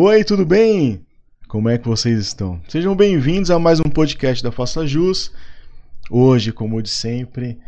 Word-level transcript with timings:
Oi, 0.00 0.22
tudo 0.22 0.46
bem? 0.46 1.04
Como 1.48 1.68
é 1.68 1.76
que 1.76 1.88
vocês 1.88 2.20
estão? 2.20 2.60
Sejam 2.68 2.94
bem-vindos 2.94 3.50
a 3.50 3.58
mais 3.58 3.80
um 3.80 3.90
podcast 3.90 4.44
da 4.44 4.52
Faça 4.52 4.86
Jus. 4.86 5.34
Hoje, 6.08 6.52
como 6.52 6.80
de 6.80 6.88
sempre, 6.88 7.58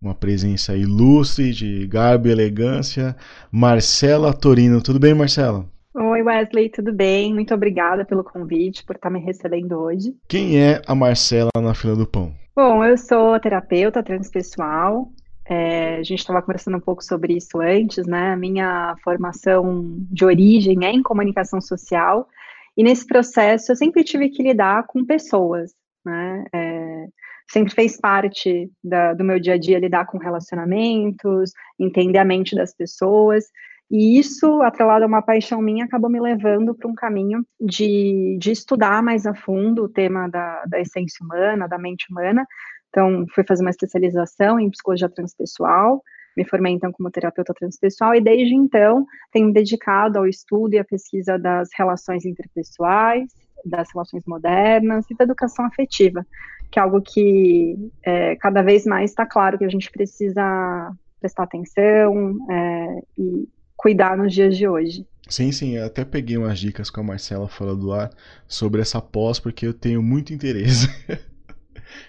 uma 0.00 0.14
presença 0.14 0.74
ilustre 0.74 1.52
de 1.52 1.86
garbo 1.86 2.26
e 2.26 2.30
elegância, 2.30 3.14
Marcela 3.52 4.32
Torino. 4.32 4.82
Tudo 4.82 4.98
bem, 4.98 5.12
Marcela? 5.12 5.66
Oi, 5.94 6.22
Wesley, 6.22 6.70
tudo 6.70 6.90
bem? 6.90 7.34
Muito 7.34 7.52
obrigada 7.52 8.02
pelo 8.02 8.24
convite, 8.24 8.82
por 8.82 8.96
estar 8.96 9.10
me 9.10 9.20
recebendo 9.20 9.72
hoje. 9.72 10.16
Quem 10.26 10.58
é 10.58 10.80
a 10.86 10.94
Marcela 10.94 11.50
na 11.54 11.74
fila 11.74 11.94
do 11.94 12.06
pão? 12.06 12.32
Bom, 12.56 12.82
eu 12.82 12.96
sou 12.96 13.38
terapeuta 13.38 14.02
transpessoal. 14.02 15.12
É, 15.48 15.96
a 15.96 16.02
gente 16.02 16.18
estava 16.18 16.42
conversando 16.42 16.76
um 16.76 16.80
pouco 16.80 17.02
sobre 17.02 17.34
isso 17.34 17.58
antes, 17.60 18.06
né? 18.06 18.32
A 18.32 18.36
minha 18.36 18.94
formação 19.02 19.96
de 20.10 20.24
origem 20.24 20.84
é 20.84 20.90
em 20.90 21.02
comunicação 21.02 21.60
social, 21.60 22.28
e 22.76 22.82
nesse 22.84 23.06
processo 23.06 23.72
eu 23.72 23.76
sempre 23.76 24.04
tive 24.04 24.28
que 24.28 24.42
lidar 24.42 24.86
com 24.86 25.04
pessoas, 25.04 25.72
né? 26.04 26.44
É, 26.54 27.06
sempre 27.50 27.74
fez 27.74 27.98
parte 27.98 28.70
da, 28.84 29.14
do 29.14 29.24
meu 29.24 29.40
dia 29.40 29.54
a 29.54 29.58
dia 29.58 29.78
lidar 29.78 30.06
com 30.06 30.18
relacionamentos, 30.18 31.52
entender 31.78 32.18
a 32.18 32.24
mente 32.24 32.54
das 32.54 32.74
pessoas. 32.74 33.44
E 33.90 34.18
isso, 34.18 34.60
atrelado 34.60 35.04
a 35.04 35.08
uma 35.08 35.22
paixão 35.22 35.62
minha, 35.62 35.86
acabou 35.86 36.10
me 36.10 36.20
levando 36.20 36.74
para 36.74 36.88
um 36.88 36.94
caminho 36.94 37.42
de, 37.58 38.36
de 38.38 38.52
estudar 38.52 39.02
mais 39.02 39.26
a 39.26 39.34
fundo 39.34 39.84
o 39.84 39.88
tema 39.88 40.28
da, 40.28 40.64
da 40.66 40.78
essência 40.78 41.24
humana, 41.24 41.66
da 41.66 41.78
mente 41.78 42.06
humana. 42.10 42.46
Então, 42.88 43.26
fui 43.34 43.44
fazer 43.44 43.62
uma 43.62 43.70
especialização 43.70 44.58
em 44.58 44.70
psicologia 44.70 45.08
transpessoal, 45.08 46.02
me 46.36 46.44
formei 46.44 46.72
então 46.72 46.92
como 46.92 47.10
terapeuta 47.10 47.52
transpessoal 47.52 48.14
e 48.14 48.20
desde 48.20 48.54
então 48.54 49.04
tenho 49.32 49.46
me 49.46 49.52
dedicado 49.52 50.18
ao 50.18 50.26
estudo 50.26 50.74
e 50.74 50.78
à 50.78 50.84
pesquisa 50.84 51.36
das 51.36 51.68
relações 51.76 52.24
interpessoais, 52.24 53.28
das 53.64 53.88
relações 53.92 54.22
modernas 54.24 55.04
e 55.10 55.16
da 55.16 55.24
educação 55.24 55.64
afetiva, 55.66 56.24
que 56.70 56.78
é 56.78 56.82
algo 56.82 57.02
que 57.02 57.90
é, 58.04 58.36
cada 58.36 58.62
vez 58.62 58.84
mais 58.86 59.10
está 59.10 59.26
claro 59.26 59.58
que 59.58 59.64
a 59.64 59.68
gente 59.68 59.90
precisa 59.90 60.92
prestar 61.20 61.42
atenção 61.42 62.38
é, 62.48 63.02
e 63.18 63.48
cuidar 63.76 64.16
nos 64.16 64.32
dias 64.32 64.56
de 64.56 64.68
hoje. 64.68 65.04
Sim, 65.28 65.52
sim, 65.52 65.76
eu 65.76 65.84
até 65.84 66.04
peguei 66.04 66.36
umas 66.36 66.58
dicas 66.58 66.88
com 66.88 67.00
a 67.00 67.04
Marcela 67.04 67.48
fora 67.48 67.74
do 67.74 67.92
ar 67.92 68.10
sobre 68.46 68.80
essa 68.80 69.00
pós, 69.00 69.38
porque 69.38 69.66
eu 69.66 69.74
tenho 69.74 70.02
muito 70.02 70.32
interesse. 70.32 70.88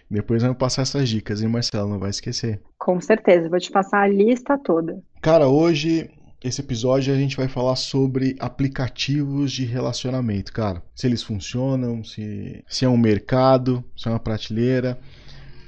Depois 0.10 0.42
vamos 0.42 0.58
passar 0.58 0.84
essas 0.84 1.08
dicas, 1.08 1.42
hein, 1.42 1.50
Marcela? 1.50 1.88
Não 1.88 2.00
vai 2.00 2.10
esquecer. 2.10 2.60
Com 2.78 3.00
certeza, 3.00 3.50
vou 3.50 3.60
te 3.60 3.72
passar 3.72 4.02
a 4.02 4.08
lista 4.08 4.58
toda. 4.58 5.02
Cara, 5.22 5.48
hoje, 5.48 6.10
esse 6.44 6.62
episódio, 6.62 7.14
a 7.14 7.18
gente 7.18 7.36
vai 7.36 7.48
falar 7.48 7.76
sobre 7.76 8.36
aplicativos 8.40 9.52
de 9.52 9.66
relacionamento, 9.66 10.54
cara. 10.54 10.82
Se 10.96 11.06
eles 11.06 11.22
funcionam, 11.22 12.04
se, 12.04 12.64
se 12.68 12.86
é 12.86 12.90
um 12.90 12.98
mercado, 12.98 13.84
se 13.96 14.08
é 14.08 14.12
uma 14.12 14.20
prateleira. 14.20 14.98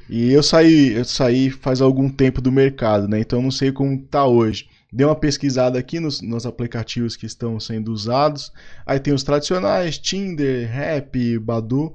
E 0.09 0.31
eu 0.31 0.43
saí, 0.43 0.93
eu 0.93 1.05
saí 1.05 1.49
faz 1.49 1.81
algum 1.81 2.09
tempo 2.09 2.41
do 2.41 2.51
mercado, 2.51 3.07
né? 3.07 3.19
Então 3.19 3.41
não 3.41 3.51
sei 3.51 3.71
como 3.71 3.97
tá 3.97 4.25
hoje. 4.25 4.67
Dei 4.91 5.05
uma 5.05 5.15
pesquisada 5.15 5.79
aqui 5.79 6.01
nos, 6.01 6.21
nos 6.21 6.45
aplicativos 6.45 7.15
que 7.15 7.25
estão 7.25 7.57
sendo 7.61 7.93
usados. 7.93 8.51
Aí 8.85 8.99
tem 8.99 9.13
os 9.13 9.23
tradicionais, 9.23 9.97
Tinder, 9.97 10.69
Rap, 10.69 11.39
Badu. 11.39 11.93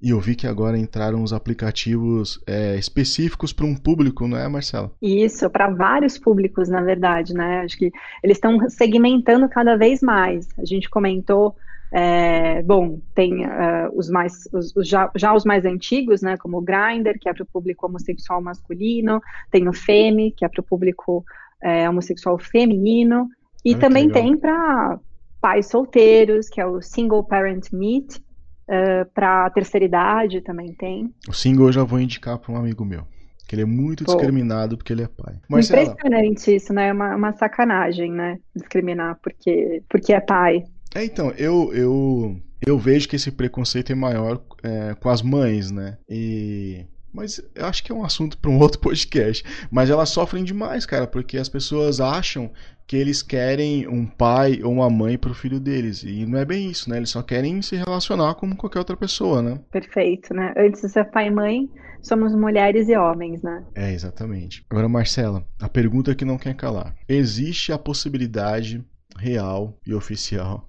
E 0.00 0.10
eu 0.10 0.20
vi 0.20 0.36
que 0.36 0.46
agora 0.46 0.78
entraram 0.78 1.22
os 1.22 1.32
aplicativos 1.32 2.40
é, 2.46 2.76
específicos 2.76 3.52
para 3.52 3.66
um 3.66 3.74
público, 3.74 4.28
não 4.28 4.38
é, 4.38 4.46
Marcela? 4.46 4.92
Isso, 5.02 5.50
para 5.50 5.70
vários 5.70 6.16
públicos, 6.16 6.68
na 6.68 6.80
verdade, 6.80 7.34
né? 7.34 7.62
Acho 7.62 7.76
que 7.76 7.90
eles 8.22 8.36
estão 8.36 8.68
segmentando 8.70 9.48
cada 9.48 9.76
vez 9.76 10.00
mais. 10.00 10.48
A 10.56 10.64
gente 10.64 10.88
comentou, 10.88 11.56
é, 11.90 12.62
bom, 12.62 13.00
tem 13.12 13.44
uh, 13.44 13.90
os 13.92 14.08
mais, 14.08 14.48
os, 14.52 14.74
os, 14.76 14.86
já, 14.86 15.10
já, 15.16 15.34
os 15.34 15.44
mais 15.44 15.64
antigos, 15.64 16.22
né? 16.22 16.36
Como 16.36 16.58
o 16.58 16.62
Grindr, 16.62 17.18
que 17.20 17.28
é 17.28 17.34
para 17.34 17.42
o 17.42 17.46
público 17.46 17.86
homossexual 17.86 18.40
masculino, 18.40 19.20
tem 19.50 19.68
o 19.68 19.72
Femi, 19.72 20.30
que 20.30 20.44
é 20.44 20.48
para 20.48 20.60
o 20.60 20.64
público 20.64 21.24
é, 21.60 21.90
homossexual 21.90 22.38
feminino, 22.38 23.28
e 23.64 23.74
ah, 23.74 23.78
também 23.78 24.08
tem 24.08 24.36
para 24.36 25.00
pais 25.40 25.66
solteiros, 25.66 26.48
que 26.48 26.60
é 26.60 26.66
o 26.66 26.80
Single 26.80 27.24
Parent 27.24 27.72
Meet, 27.72 28.20
Uh, 28.68 28.72
eh, 28.72 29.04
para 29.14 29.48
terceira 29.50 29.86
idade 29.86 30.40
também 30.42 30.74
tem. 30.74 31.12
O 31.28 31.32
single 31.32 31.68
eu 31.68 31.72
já 31.72 31.84
vou 31.84 31.98
indicar 31.98 32.38
para 32.38 32.52
um 32.52 32.56
amigo 32.56 32.84
meu. 32.84 33.06
Que 33.46 33.54
ele 33.54 33.62
é 33.62 33.66
muito 33.66 34.04
Pô. 34.04 34.12
discriminado 34.12 34.76
porque 34.76 34.92
ele 34.92 35.04
é 35.04 35.08
pai. 35.08 35.36
Marcela. 35.48 35.82
Impressionante 35.82 36.54
isso, 36.54 36.72
né? 36.74 36.88
É 36.88 36.92
uma, 36.92 37.16
uma 37.16 37.32
sacanagem, 37.32 38.12
né? 38.12 38.38
Discriminar 38.54 39.18
porque, 39.22 39.82
porque 39.88 40.12
é 40.12 40.20
pai. 40.20 40.64
É, 40.94 41.02
então, 41.04 41.30
eu, 41.30 41.72
eu, 41.72 42.36
eu 42.66 42.78
vejo 42.78 43.08
que 43.08 43.16
esse 43.16 43.32
preconceito 43.32 43.90
é 43.90 43.94
maior 43.94 44.42
é, 44.62 44.94
com 44.94 45.08
as 45.08 45.22
mães, 45.22 45.70
né? 45.70 45.96
E 46.08 46.84
mas 47.10 47.40
eu 47.54 47.64
acho 47.64 47.82
que 47.82 47.90
é 47.90 47.94
um 47.94 48.04
assunto 48.04 48.36
para 48.38 48.50
um 48.50 48.58
outro 48.60 48.80
podcast. 48.80 49.42
Mas 49.70 49.90
elas 49.90 50.10
sofrem 50.10 50.44
demais, 50.44 50.84
cara, 50.84 51.06
porque 51.06 51.38
as 51.38 51.48
pessoas 51.48 52.00
acham 52.00 52.50
que 52.88 52.96
eles 52.96 53.22
querem 53.22 53.86
um 53.86 54.06
pai 54.06 54.60
ou 54.64 54.72
uma 54.72 54.88
mãe 54.88 55.18
para 55.18 55.30
o 55.30 55.34
filho 55.34 55.60
deles. 55.60 56.02
E 56.02 56.24
não 56.24 56.38
é 56.38 56.44
bem 56.44 56.70
isso, 56.70 56.88
né? 56.88 56.96
Eles 56.96 57.10
só 57.10 57.22
querem 57.22 57.60
se 57.60 57.76
relacionar 57.76 58.34
como 58.36 58.56
qualquer 58.56 58.78
outra 58.78 58.96
pessoa, 58.96 59.42
né? 59.42 59.60
Perfeito, 59.70 60.32
né? 60.32 60.54
Antes 60.56 60.80
de 60.80 60.88
ser 60.88 61.04
pai 61.10 61.28
e 61.28 61.30
mãe, 61.30 61.70
somos 62.00 62.34
mulheres 62.34 62.88
e 62.88 62.96
homens, 62.96 63.42
né? 63.42 63.62
É, 63.74 63.92
exatamente. 63.92 64.64
Agora, 64.70 64.88
Marcela, 64.88 65.44
a 65.60 65.68
pergunta 65.68 66.14
que 66.14 66.24
não 66.24 66.38
quer 66.38 66.54
calar: 66.54 66.94
existe 67.06 67.72
a 67.72 67.78
possibilidade 67.78 68.82
real 69.18 69.78
e 69.86 69.92
oficial 69.92 70.66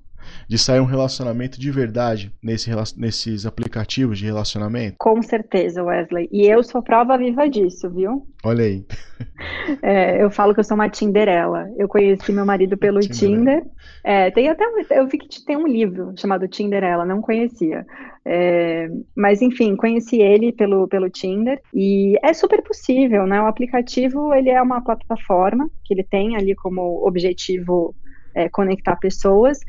de 0.47 0.57
sair 0.57 0.79
um 0.79 0.85
relacionamento 0.85 1.59
de 1.59 1.71
verdade 1.71 2.33
nesse, 2.41 2.69
nesses 2.97 3.45
aplicativos 3.45 4.17
de 4.17 4.25
relacionamento? 4.25 4.95
Com 4.99 5.21
certeza, 5.21 5.83
Wesley. 5.83 6.27
E 6.31 6.45
eu 6.45 6.63
sou 6.63 6.81
prova 6.81 7.17
viva 7.17 7.49
disso, 7.49 7.89
viu? 7.89 8.27
Olha 8.43 8.63
aí. 8.63 8.85
É, 9.81 10.21
eu 10.23 10.31
falo 10.31 10.53
que 10.53 10.59
eu 10.59 10.63
sou 10.63 10.75
uma 10.75 10.89
Tinderela. 10.89 11.69
Eu 11.77 11.87
conheci 11.87 12.31
meu 12.31 12.45
marido 12.45 12.77
pelo 12.77 12.99
Tinder. 12.99 13.63
É, 14.03 14.31
tem 14.31 14.49
até 14.49 14.65
eu 14.91 15.07
vi 15.07 15.17
que 15.17 15.45
tem 15.45 15.55
um 15.55 15.67
livro 15.67 16.13
chamado 16.17 16.47
Tinderela, 16.47 17.05
não 17.05 17.21
conhecia. 17.21 17.85
É, 18.25 18.89
mas 19.15 19.41
enfim, 19.41 19.75
conheci 19.75 20.21
ele 20.21 20.51
pelo, 20.51 20.87
pelo 20.87 21.09
Tinder 21.09 21.59
e 21.73 22.15
é 22.23 22.33
super 22.33 22.61
possível, 22.61 23.25
né? 23.25 23.41
O 23.41 23.47
aplicativo 23.47 24.33
ele 24.33 24.49
é 24.49 24.61
uma 24.61 24.81
plataforma 24.81 25.69
que 25.83 25.93
ele 25.93 26.03
tem 26.03 26.35
ali 26.35 26.55
como 26.55 27.05
objetivo 27.05 27.95
é, 28.35 28.49
conectar 28.49 28.95
pessoas 28.97 29.59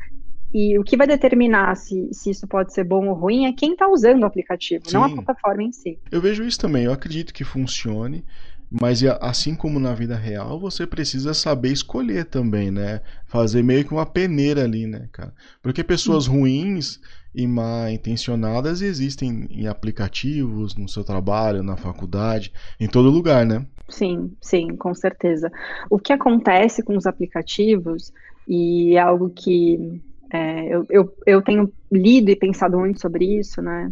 e 0.53 0.77
o 0.77 0.83
que 0.83 0.97
vai 0.97 1.07
determinar 1.07 1.75
se, 1.75 2.09
se 2.11 2.29
isso 2.29 2.47
pode 2.47 2.73
ser 2.73 2.83
bom 2.83 3.07
ou 3.07 3.15
ruim 3.15 3.45
é 3.45 3.53
quem 3.53 3.71
está 3.73 3.87
usando 3.87 4.23
o 4.23 4.25
aplicativo, 4.25 4.83
Sim. 4.87 4.97
não 4.97 5.03
a 5.05 5.09
plataforma 5.09 5.63
em 5.63 5.71
si. 5.71 5.97
Eu 6.11 6.21
vejo 6.21 6.43
isso 6.43 6.59
também. 6.59 6.83
Eu 6.83 6.91
acredito 6.91 7.33
que 7.33 7.43
funcione, 7.43 8.25
mas 8.69 9.01
assim 9.21 9.55
como 9.55 9.79
na 9.79 9.93
vida 9.93 10.15
real, 10.15 10.59
você 10.59 10.85
precisa 10.85 11.33
saber 11.33 11.71
escolher 11.71 12.25
também, 12.25 12.69
né? 12.69 13.01
Fazer 13.25 13.63
meio 13.63 13.85
que 13.85 13.93
uma 13.93 14.05
peneira 14.05 14.63
ali, 14.63 14.85
né, 14.87 15.07
cara? 15.11 15.33
Porque 15.61 15.83
pessoas 15.83 16.25
Sim. 16.25 16.31
ruins 16.31 16.99
e 17.33 17.47
mal 17.47 17.89
intencionadas 17.89 18.81
existem 18.81 19.47
em 19.49 19.67
aplicativos, 19.67 20.75
no 20.75 20.87
seu 20.89 21.03
trabalho, 21.03 21.63
na 21.63 21.77
faculdade, 21.77 22.51
em 22.77 22.87
todo 22.87 23.09
lugar, 23.09 23.45
né? 23.45 23.65
Sim, 23.87 24.35
sim, 24.41 24.75
com 24.75 24.93
certeza. 24.93 25.49
O 25.89 25.97
que 25.97 26.11
acontece 26.11 26.83
com 26.83 26.95
os 26.97 27.05
aplicativos, 27.05 28.11
e 28.47 28.95
é 28.95 28.99
algo 28.99 29.29
que 29.29 30.01
é, 30.31 30.73
eu, 30.73 30.85
eu, 30.89 31.13
eu 31.25 31.41
tenho 31.41 31.71
lido 31.91 32.29
e 32.29 32.35
pensado 32.35 32.79
muito 32.79 33.01
sobre 33.01 33.25
isso, 33.39 33.61
né? 33.61 33.91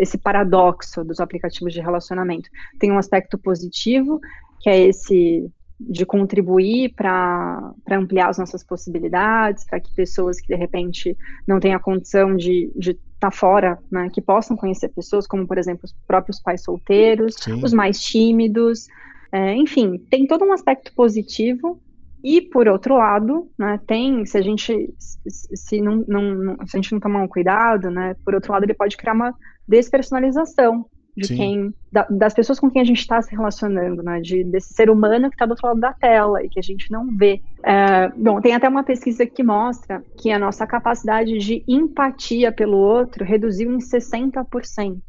Esse, 0.00 0.16
paradoxo 0.16 1.04
dos 1.04 1.20
aplicativos 1.20 1.72
de 1.72 1.80
relacionamento. 1.80 2.48
Tem 2.78 2.90
um 2.90 2.96
aspecto 2.96 3.36
positivo, 3.36 4.18
que 4.60 4.70
é 4.70 4.86
esse 4.86 5.50
de 5.78 6.06
contribuir 6.06 6.94
para 6.94 7.74
ampliar 7.90 8.30
as 8.30 8.38
nossas 8.38 8.64
possibilidades, 8.64 9.66
para 9.66 9.78
que 9.78 9.94
pessoas 9.94 10.40
que 10.40 10.48
de 10.48 10.54
repente 10.54 11.14
não 11.46 11.60
têm 11.60 11.74
a 11.74 11.78
condição 11.78 12.34
de 12.34 12.70
estar 12.78 12.96
tá 13.20 13.30
fora, 13.30 13.78
né, 13.92 14.08
que 14.10 14.22
possam 14.22 14.56
conhecer 14.56 14.88
pessoas, 14.88 15.26
como 15.26 15.46
por 15.46 15.58
exemplo 15.58 15.82
os 15.84 15.94
próprios 16.06 16.40
pais 16.40 16.62
solteiros, 16.62 17.34
Sim. 17.38 17.62
os 17.62 17.74
mais 17.74 18.00
tímidos, 18.00 18.86
é, 19.30 19.54
enfim, 19.54 19.98
tem 20.10 20.26
todo 20.26 20.46
um 20.46 20.52
aspecto 20.52 20.94
positivo 20.94 21.78
e, 22.28 22.40
por 22.40 22.66
outro 22.66 22.96
lado, 22.96 23.48
né, 23.56 23.78
tem, 23.86 24.26
se 24.26 24.36
a 24.36 24.42
gente 24.42 24.92
se 24.98 25.80
não, 25.80 26.04
não, 26.08 26.56
se 26.66 26.76
a 26.76 26.80
gente 26.80 26.92
não 26.92 26.98
tomar 26.98 27.22
um 27.22 27.28
cuidado, 27.28 27.88
né, 27.88 28.16
por 28.24 28.34
outro 28.34 28.52
lado, 28.52 28.64
ele 28.64 28.74
pode 28.74 28.96
criar 28.96 29.12
uma 29.12 29.32
despersonalização 29.68 30.84
de 31.16 31.28
Sim. 31.28 31.36
quem, 31.36 31.74
da, 31.92 32.04
das 32.10 32.34
pessoas 32.34 32.58
com 32.58 32.68
quem 32.68 32.82
a 32.82 32.84
gente 32.84 32.98
está 32.98 33.22
se 33.22 33.30
relacionando, 33.30 34.02
né, 34.02 34.20
de, 34.20 34.42
desse 34.42 34.74
ser 34.74 34.90
humano 34.90 35.28
que 35.28 35.36
está 35.36 35.46
do 35.46 35.50
outro 35.50 35.68
lado 35.68 35.78
da 35.78 35.92
tela 35.92 36.42
e 36.42 36.48
que 36.48 36.58
a 36.58 36.62
gente 36.62 36.90
não 36.90 37.16
vê. 37.16 37.40
É, 37.62 38.08
bom, 38.08 38.40
tem 38.40 38.56
até 38.56 38.68
uma 38.68 38.82
pesquisa 38.82 39.24
que 39.24 39.44
mostra 39.44 40.02
que 40.16 40.32
a 40.32 40.38
nossa 40.38 40.66
capacidade 40.66 41.38
de 41.38 41.62
empatia 41.68 42.50
pelo 42.50 42.76
outro 42.76 43.24
reduziu 43.24 43.72
em 43.72 43.78
60%. 43.78 45.00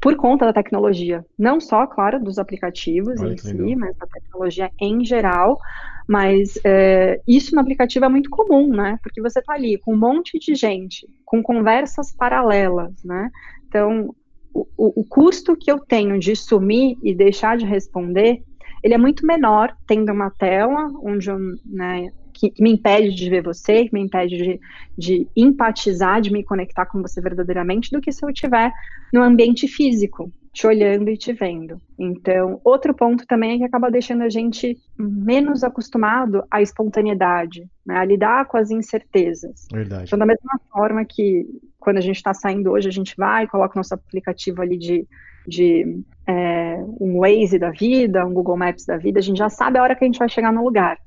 por 0.00 0.16
conta 0.16 0.46
da 0.46 0.52
tecnologia, 0.52 1.24
não 1.38 1.60
só, 1.60 1.86
claro, 1.86 2.18
dos 2.18 2.36
aplicativos 2.36 3.20
Olha 3.20 3.34
em 3.34 3.38
si, 3.38 3.52
legal. 3.52 3.78
mas 3.78 3.96
da 3.96 4.08
tecnologia 4.08 4.72
em 4.80 5.04
geral. 5.04 5.60
Mas 6.08 6.58
é, 6.64 7.20
isso 7.26 7.54
no 7.54 7.60
aplicativo 7.60 8.04
é 8.04 8.08
muito 8.08 8.30
comum, 8.30 8.68
né? 8.68 8.98
Porque 9.02 9.20
você 9.20 9.38
está 9.38 9.54
ali 9.54 9.78
com 9.78 9.94
um 9.94 9.98
monte 9.98 10.38
de 10.38 10.54
gente, 10.54 11.08
com 11.24 11.42
conversas 11.42 12.14
paralelas, 12.14 12.92
né? 13.04 13.30
Então, 13.68 14.14
o, 14.54 15.00
o, 15.00 15.04
custo 15.04 15.56
que 15.56 15.70
eu 15.70 15.78
tenho 15.78 16.18
de 16.18 16.36
sumir 16.36 16.98
e 17.02 17.14
deixar 17.14 17.56
de 17.56 17.64
responder, 17.64 18.42
ele 18.82 18.94
é 18.94 18.98
muito 18.98 19.26
menor 19.26 19.74
tendo 19.86 20.12
uma 20.12 20.30
tela 20.30 20.90
onde 21.02 21.30
eu, 21.30 21.38
né, 21.64 22.12
que, 22.32 22.50
que, 22.50 22.62
me 22.62 22.72
impede 22.72 23.14
de 23.14 23.30
ver 23.30 23.42
você, 23.42 23.84
que 23.84 23.92
me 23.92 24.00
impede 24.00 24.36
de, 24.36 24.60
de 24.96 25.28
empatizar, 25.36 26.20
de 26.20 26.32
me 26.32 26.42
conectar 26.42 26.86
com 26.86 27.00
você 27.00 27.20
verdadeiramente, 27.20 27.90
do 27.90 28.00
que 28.00 28.12
se 28.12 28.24
eu 28.24 28.30
estiver 28.30 28.72
no 29.12 29.22
ambiente 29.22 29.68
físico, 29.68 30.32
te 30.52 30.66
olhando 30.66 31.08
e 31.08 31.16
te 31.16 31.32
vendo. 31.32 31.80
Então, 31.98 32.60
outro 32.62 32.94
ponto 32.94 33.26
também 33.26 33.52
é 33.52 33.58
que 33.58 33.64
acaba 33.64 33.90
deixando 33.90 34.22
a 34.22 34.28
gente 34.28 34.78
menos 34.98 35.64
acostumado 35.64 36.44
à 36.50 36.60
espontaneidade, 36.60 37.66
né, 37.86 37.96
a 37.96 38.04
lidar 38.04 38.46
com 38.46 38.58
as 38.58 38.70
incertezas. 38.70 39.66
Verdade. 39.72 40.04
Então, 40.04 40.18
da 40.18 40.26
mesma 40.26 40.60
forma 40.70 41.04
que 41.04 41.46
quando 41.80 41.96
a 41.96 42.02
gente 42.02 42.16
está 42.16 42.34
saindo 42.34 42.70
hoje, 42.70 42.88
a 42.88 42.92
gente 42.92 43.14
vai, 43.16 43.46
coloca 43.46 43.74
o 43.74 43.78
nosso 43.78 43.94
aplicativo 43.94 44.60
ali 44.60 44.76
de, 44.76 45.06
de 45.46 46.02
é, 46.26 46.76
um 47.00 47.18
Waze 47.18 47.58
da 47.58 47.70
vida, 47.70 48.24
um 48.26 48.34
Google 48.34 48.56
Maps 48.56 48.84
da 48.84 48.98
vida, 48.98 49.18
a 49.18 49.22
gente 49.22 49.38
já 49.38 49.48
sabe 49.48 49.78
a 49.78 49.82
hora 49.82 49.96
que 49.96 50.04
a 50.04 50.06
gente 50.06 50.18
vai 50.18 50.28
chegar 50.28 50.52
no 50.52 50.62
lugar. 50.62 50.98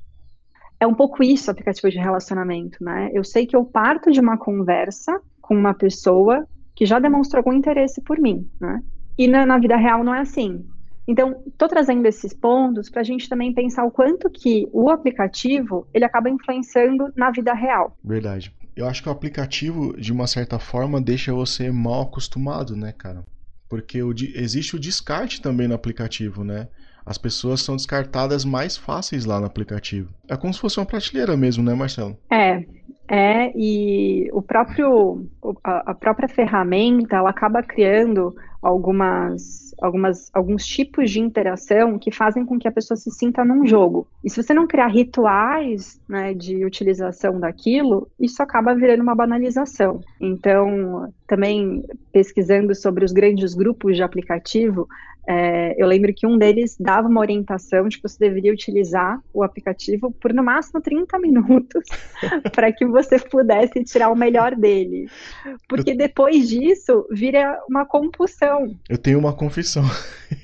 É 0.80 0.86
um 0.86 0.94
pouco 0.94 1.24
isso 1.24 1.50
aplicativo 1.50 1.90
de 1.90 1.98
relacionamento, 1.98 2.84
né? 2.84 3.10
Eu 3.14 3.24
sei 3.24 3.46
que 3.46 3.56
eu 3.56 3.64
parto 3.64 4.12
de 4.12 4.20
uma 4.20 4.38
conversa 4.38 5.20
com 5.42 5.56
uma 5.56 5.74
pessoa 5.74 6.46
que 6.76 6.86
já 6.86 7.00
demonstrou 7.00 7.40
algum 7.40 7.54
interesse 7.54 8.02
por 8.02 8.20
mim, 8.20 8.50
né? 8.60 8.82
E 9.18 9.28
na, 9.28 9.46
na 9.46 9.58
vida 9.58 9.78
real 9.78 10.04
não 10.04 10.14
é 10.14 10.20
assim. 10.20 10.66
Então, 11.08 11.44
estou 11.48 11.68
trazendo 11.68 12.06
esses 12.08 12.34
pontos 12.34 12.90
para 12.90 13.02
a 13.02 13.04
gente 13.04 13.30
também 13.30 13.54
pensar 13.54 13.86
o 13.86 13.92
quanto 13.92 14.30
que 14.30 14.68
o 14.74 14.90
aplicativo 14.90 15.88
ele 15.94 16.04
acaba 16.04 16.30
influenciando 16.30 17.14
na 17.16 17.30
vida 17.32 17.54
real. 17.54 17.96
Verdade. 18.04 18.54
Eu 18.76 18.88
acho 18.88 19.02
que 19.02 19.08
o 19.08 19.12
aplicativo, 19.12 19.96
de 19.96 20.12
uma 20.12 20.28
certa 20.28 20.60
forma, 20.60 21.00
deixa 21.00 21.32
você 21.32 21.72
mal 21.72 22.02
acostumado, 22.02 22.76
né, 22.76 22.92
cara? 22.92 23.24
Porque 23.70 24.02
o, 24.02 24.12
existe 24.34 24.76
o 24.76 24.80
descarte 24.80 25.42
também 25.42 25.68
no 25.68 25.76
aplicativo, 25.76 26.44
né? 26.44 26.68
As 27.06 27.18
pessoas 27.18 27.62
são 27.62 27.76
descartadas 27.76 28.44
mais 28.44 28.76
fáceis 28.76 29.26
lá 29.26 29.40
no 29.40 29.46
aplicativo. 29.46 30.10
É 30.28 30.36
como 30.36 30.54
se 30.54 30.60
fosse 30.60 30.80
uma 30.80 30.86
prateleira 30.86 31.38
mesmo, 31.38 31.64
né, 31.64 31.74
Marcelo? 31.76 32.18
É, 32.32 32.66
é, 33.08 33.52
e 33.56 34.30
o 34.34 34.42
próprio, 34.42 35.28
a 35.64 35.94
própria 35.94 36.28
ferramenta, 36.28 37.18
ela 37.18 37.30
acaba 37.30 37.62
criando 37.62 38.36
algumas, 38.66 39.76
algumas, 39.80 40.32
alguns 40.34 40.66
tipos 40.66 41.12
de 41.12 41.20
interação 41.20 42.00
que 42.00 42.10
fazem 42.10 42.44
com 42.44 42.58
que 42.58 42.68
a 42.68 42.72
pessoa 42.72 42.98
se 42.98 43.12
sinta 43.12 43.46
num 43.46 43.66
jogo. 43.66 44.08
E 44.24 44.30
se 44.30 44.42
você 44.42 44.56
não 44.56 44.66
criar 44.66 44.88
rituais 44.88 46.02
né, 46.10 46.34
de 46.34 46.66
utilização 46.66 47.40
daquilo, 47.40 48.10
isso 48.20 48.42
acaba 48.42 48.74
virando 48.74 49.04
uma 49.04 49.14
banalização. 49.14 50.02
Então, 50.20 51.14
também 51.28 51.84
pesquisando 52.12 52.74
sobre 52.74 53.06
os 53.06 53.12
grandes 53.12 53.54
grupos 53.54 53.96
de 53.96 54.02
aplicativo, 54.02 54.88
é, 55.28 55.74
eu 55.82 55.88
lembro 55.88 56.14
que 56.14 56.28
um 56.28 56.38
deles 56.38 56.78
dava 56.80 57.08
uma 57.08 57.20
orientação 57.20 57.88
de 57.88 57.98
que 57.98 58.04
você 58.04 58.18
deveria 58.20 58.54
utilizar 58.54 59.20
o 59.34 59.44
aplicativo 59.44 60.12
por 60.12 60.32
no 60.32 60.44
máximo 60.44 60.80
30 60.80 61.18
minutos 61.18 61.84
para 62.54 62.72
que 62.72 62.86
você 62.86 63.18
pudesse 63.18 63.84
tirar 63.84 64.10
o 64.10 64.16
melhor 64.16 64.56
dele. 64.56 65.10
Porque 65.68 65.96
depois 65.96 66.48
disso 66.50 67.08
vira 67.10 67.60
uma 67.68 67.86
compulsão. 67.86 68.55
Eu 68.90 68.98
tenho 68.98 69.20
uma 69.20 69.34
confissão. 69.34 69.84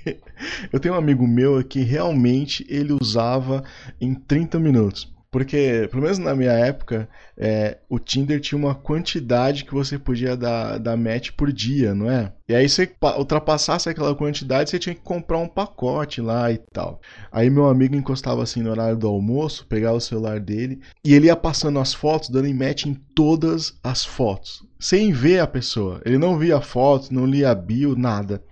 eu 0.71 0.79
tenho 0.79 0.95
um 0.95 0.97
amigo 0.97 1.27
meu 1.27 1.63
que 1.63 1.81
realmente 1.81 2.65
ele 2.69 2.93
usava 2.93 3.63
em 3.99 4.13
30 4.13 4.59
minutos. 4.59 5.11
Porque, 5.31 5.87
pelo 5.89 6.03
menos 6.03 6.17
na 6.17 6.35
minha 6.35 6.51
época, 6.51 7.07
é, 7.37 7.77
o 7.87 7.97
Tinder 7.97 8.41
tinha 8.41 8.59
uma 8.59 8.75
quantidade 8.75 9.63
que 9.63 9.73
você 9.73 9.97
podia 9.97 10.35
dar, 10.35 10.77
dar 10.77 10.97
match 10.97 11.31
por 11.31 11.53
dia, 11.53 11.95
não 11.95 12.11
é? 12.11 12.33
E 12.49 12.53
aí 12.53 12.67
você 12.67 12.93
ultrapassasse 13.17 13.87
aquela 13.87 14.13
quantidade, 14.13 14.69
você 14.69 14.77
tinha 14.77 14.93
que 14.93 14.99
comprar 14.99 15.37
um 15.37 15.47
pacote 15.47 16.19
lá 16.19 16.51
e 16.51 16.57
tal. 16.73 16.99
Aí 17.31 17.49
meu 17.49 17.69
amigo 17.69 17.95
encostava 17.95 18.43
assim 18.43 18.61
no 18.61 18.71
horário 18.71 18.97
do 18.97 19.07
almoço, 19.07 19.65
pegava 19.67 19.95
o 19.95 20.01
celular 20.01 20.37
dele 20.37 20.81
e 21.01 21.13
ele 21.13 21.27
ia 21.27 21.35
passando 21.37 21.79
as 21.79 21.93
fotos, 21.93 22.29
dando 22.29 22.53
match 22.53 22.85
em 22.85 22.93
todas 22.93 23.79
as 23.81 24.03
fotos, 24.03 24.67
sem 24.77 25.13
ver 25.13 25.39
a 25.39 25.47
pessoa. 25.47 26.01
Ele 26.03 26.17
não 26.17 26.37
via 26.37 26.57
a 26.57 26.61
foto, 26.61 27.13
não 27.13 27.25
lia 27.25 27.51
a 27.51 27.55
bio, 27.55 27.95
nada. 27.95 28.43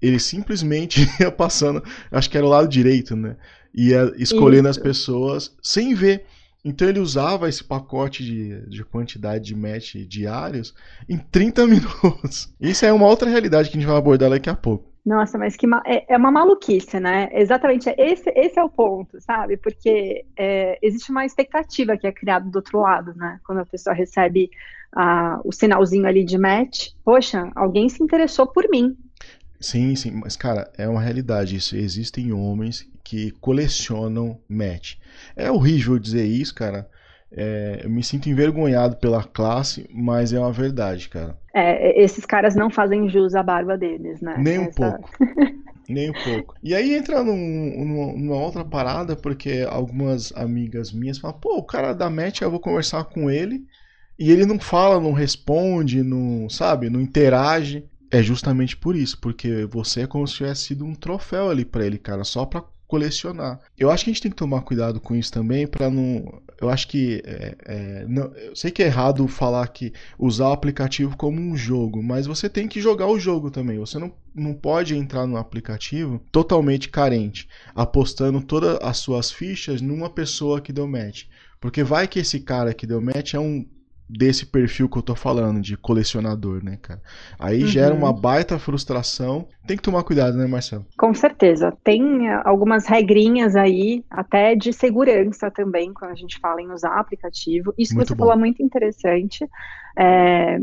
Ele 0.00 0.20
simplesmente 0.20 1.08
ia 1.20 1.32
passando, 1.32 1.82
acho 2.12 2.30
que 2.30 2.36
era 2.36 2.46
o 2.46 2.50
lado 2.50 2.68
direito, 2.68 3.16
né? 3.16 3.36
Ia 3.74 4.12
escolhendo 4.16 4.68
Isso. 4.68 4.78
as 4.78 4.84
pessoas 4.84 5.56
sem 5.62 5.94
ver. 5.94 6.24
Então 6.64 6.88
ele 6.88 7.00
usava 7.00 7.48
esse 7.48 7.64
pacote 7.64 8.24
de, 8.24 8.68
de 8.68 8.84
quantidade 8.84 9.44
de 9.44 9.56
match 9.56 9.96
diários 10.06 10.74
em 11.08 11.16
30 11.16 11.64
minutos. 11.66 12.52
Isso 12.60 12.84
é 12.84 12.92
uma 12.92 13.06
outra 13.06 13.30
realidade 13.30 13.70
que 13.70 13.76
a 13.76 13.80
gente 13.80 13.88
vai 13.88 13.96
abordar 13.96 14.30
daqui 14.30 14.50
a 14.50 14.54
pouco. 14.54 14.90
Nossa, 15.04 15.38
mas 15.38 15.56
que 15.56 15.66
é, 15.86 16.12
é 16.12 16.16
uma 16.16 16.30
maluquice, 16.30 17.00
né? 17.00 17.30
Exatamente, 17.32 17.88
esse, 17.96 18.30
esse 18.36 18.58
é 18.58 18.62
o 18.62 18.68
ponto, 18.68 19.18
sabe? 19.20 19.56
Porque 19.56 20.26
é, 20.36 20.78
existe 20.82 21.10
uma 21.10 21.24
expectativa 21.24 21.96
que 21.96 22.06
é 22.06 22.12
criada 22.12 22.48
do 22.48 22.56
outro 22.56 22.80
lado, 22.80 23.14
né? 23.16 23.40
Quando 23.46 23.60
a 23.60 23.66
pessoa 23.66 23.94
recebe 23.94 24.50
a, 24.92 25.40
o 25.42 25.52
sinalzinho 25.52 26.06
ali 26.06 26.22
de 26.22 26.36
match, 26.36 26.90
poxa, 27.02 27.50
alguém 27.54 27.88
se 27.88 28.02
interessou 28.02 28.46
por 28.46 28.68
mim. 28.68 28.94
Sim, 29.58 29.94
sim, 29.96 30.10
mas 30.10 30.36
cara, 30.36 30.70
é 30.76 30.86
uma 30.86 31.00
realidade 31.00 31.56
isso. 31.56 31.76
Existem 31.76 32.32
homens 32.32 32.86
que 33.10 33.32
colecionam 33.40 34.38
match. 34.48 34.94
É 35.34 35.50
horrível 35.50 35.98
dizer 35.98 36.24
isso, 36.24 36.54
cara. 36.54 36.88
É, 37.32 37.80
eu 37.82 37.90
me 37.90 38.04
sinto 38.04 38.28
envergonhado 38.28 38.98
pela 38.98 39.24
classe, 39.24 39.84
mas 39.92 40.32
é 40.32 40.38
uma 40.38 40.52
verdade, 40.52 41.08
cara. 41.08 41.36
É, 41.52 42.00
esses 42.00 42.24
caras 42.24 42.54
não 42.54 42.70
fazem 42.70 43.08
jus 43.08 43.34
à 43.34 43.42
barba 43.42 43.76
deles, 43.76 44.20
né? 44.20 44.36
Nem 44.38 44.60
um 44.60 44.66
Essa... 44.66 44.92
pouco. 44.92 45.10
Nem 45.88 46.10
um 46.10 46.12
pouco. 46.12 46.54
E 46.62 46.72
aí 46.72 46.94
entra 46.94 47.24
num, 47.24 48.14
numa 48.16 48.36
outra 48.36 48.64
parada, 48.64 49.16
porque 49.16 49.66
algumas 49.68 50.32
amigas 50.36 50.92
minhas 50.92 51.18
falam, 51.18 51.36
pô, 51.40 51.56
o 51.56 51.64
cara 51.64 51.92
da 51.92 52.08
match, 52.08 52.42
eu 52.42 52.50
vou 52.50 52.60
conversar 52.60 53.02
com 53.06 53.28
ele, 53.28 53.66
e 54.16 54.30
ele 54.30 54.46
não 54.46 54.60
fala, 54.60 55.00
não 55.00 55.12
responde, 55.12 56.04
não, 56.04 56.48
sabe, 56.48 56.88
não 56.88 57.00
interage. 57.00 57.84
É 58.08 58.22
justamente 58.22 58.76
por 58.76 58.94
isso, 58.94 59.20
porque 59.20 59.66
você 59.66 60.02
é 60.02 60.06
como 60.06 60.28
se 60.28 60.36
tivesse 60.36 60.62
sido 60.62 60.84
um 60.84 60.94
troféu 60.94 61.50
ali 61.50 61.64
para 61.64 61.84
ele, 61.84 61.98
cara, 61.98 62.22
só 62.22 62.46
pra 62.46 62.62
colecionar. 62.90 63.60
Eu 63.78 63.88
acho 63.88 64.04
que 64.04 64.10
a 64.10 64.12
gente 64.12 64.22
tem 64.22 64.30
que 64.32 64.36
tomar 64.36 64.62
cuidado 64.62 65.00
com 65.00 65.14
isso 65.14 65.32
também 65.32 65.64
para 65.66 65.88
não. 65.88 66.42
Eu 66.60 66.68
acho 66.68 66.88
que 66.88 67.22
é, 67.24 67.56
é, 67.64 68.04
não, 68.06 68.24
eu 68.34 68.54
sei 68.54 68.70
que 68.70 68.82
é 68.82 68.86
errado 68.86 69.26
falar 69.28 69.66
que 69.68 69.92
usar 70.18 70.48
o 70.48 70.52
aplicativo 70.52 71.16
como 71.16 71.40
um 71.40 71.56
jogo, 71.56 72.02
mas 72.02 72.26
você 72.26 72.48
tem 72.48 72.66
que 72.66 72.80
jogar 72.80 73.06
o 73.06 73.18
jogo 73.18 73.50
também. 73.50 73.78
Você 73.78 73.98
não, 73.98 74.12
não 74.34 74.52
pode 74.52 74.96
entrar 74.96 75.26
no 75.26 75.36
aplicativo 75.36 76.20
totalmente 76.32 76.88
carente, 76.88 77.48
apostando 77.74 78.42
todas 78.42 78.76
as 78.82 78.98
suas 78.98 79.30
fichas 79.30 79.80
numa 79.80 80.10
pessoa 80.10 80.60
que 80.60 80.72
deu 80.72 80.88
match. 80.88 81.26
Porque 81.60 81.84
vai 81.84 82.08
que 82.08 82.18
esse 82.18 82.40
cara 82.40 82.74
que 82.74 82.86
deu 82.86 83.00
match 83.00 83.34
é 83.34 83.38
um 83.38 83.64
desse 84.10 84.44
perfil 84.46 84.88
que 84.88 84.98
eu 84.98 85.02
tô 85.02 85.14
falando, 85.14 85.60
de 85.60 85.76
colecionador, 85.76 86.64
né, 86.64 86.78
cara? 86.82 87.00
Aí 87.38 87.62
uhum. 87.62 87.68
gera 87.68 87.94
uma 87.94 88.12
baita 88.12 88.58
frustração. 88.58 89.46
Tem 89.66 89.76
que 89.76 89.82
tomar 89.82 90.02
cuidado, 90.02 90.36
né, 90.36 90.46
Marcelo? 90.46 90.84
Com 90.98 91.14
certeza. 91.14 91.72
Tem 91.84 92.28
eh, 92.28 92.42
algumas 92.44 92.86
regrinhas 92.86 93.54
aí, 93.54 94.04
até 94.10 94.54
de 94.54 94.72
segurança 94.72 95.50
também, 95.50 95.92
quando 95.92 96.10
a 96.10 96.16
gente 96.16 96.38
fala 96.40 96.60
em 96.60 96.70
usar 96.70 96.98
aplicativo. 96.98 97.72
Isso 97.78 97.94
muito 97.94 98.06
que 98.06 98.08
você 98.08 98.14
bom. 98.14 98.24
falou 98.24 98.34
é 98.34 98.38
muito 98.38 98.62
interessante. 98.62 99.48
É, 99.96 100.58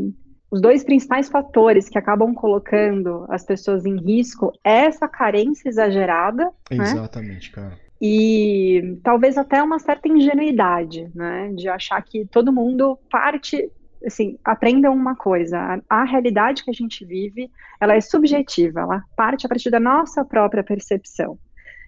os 0.50 0.60
dois 0.60 0.84
principais 0.84 1.28
fatores 1.28 1.88
que 1.88 1.98
acabam 1.98 2.34
colocando 2.34 3.24
as 3.30 3.44
pessoas 3.44 3.86
em 3.86 3.96
risco 3.96 4.52
é 4.64 4.86
essa 4.86 5.08
carência 5.08 5.68
exagerada. 5.68 6.44
Né? 6.70 6.84
Exatamente, 6.84 7.48
né? 7.48 7.54
cara 7.54 7.87
e 8.00 8.98
talvez 9.02 9.36
até 9.36 9.62
uma 9.62 9.78
certa 9.78 10.08
ingenuidade, 10.08 11.10
né, 11.14 11.52
de 11.54 11.68
achar 11.68 12.00
que 12.02 12.24
todo 12.26 12.52
mundo 12.52 12.98
parte, 13.10 13.70
assim, 14.04 14.38
aprenda 14.44 14.90
uma 14.90 15.16
coisa, 15.16 15.58
a, 15.58 16.02
a, 16.02 16.04
realidade 16.04 16.62
que 16.62 16.70
a 16.70 16.74
gente 16.74 17.04
vive, 17.04 17.50
ela 17.80 17.94
é 17.94 18.00
subjetiva, 18.00 18.80
ela 18.80 19.02
parte 19.16 19.46
a 19.46 19.48
partir 19.48 19.70
da 19.70 19.80
nossa 19.80 20.24
própria 20.24 20.62
percepção. 20.62 21.38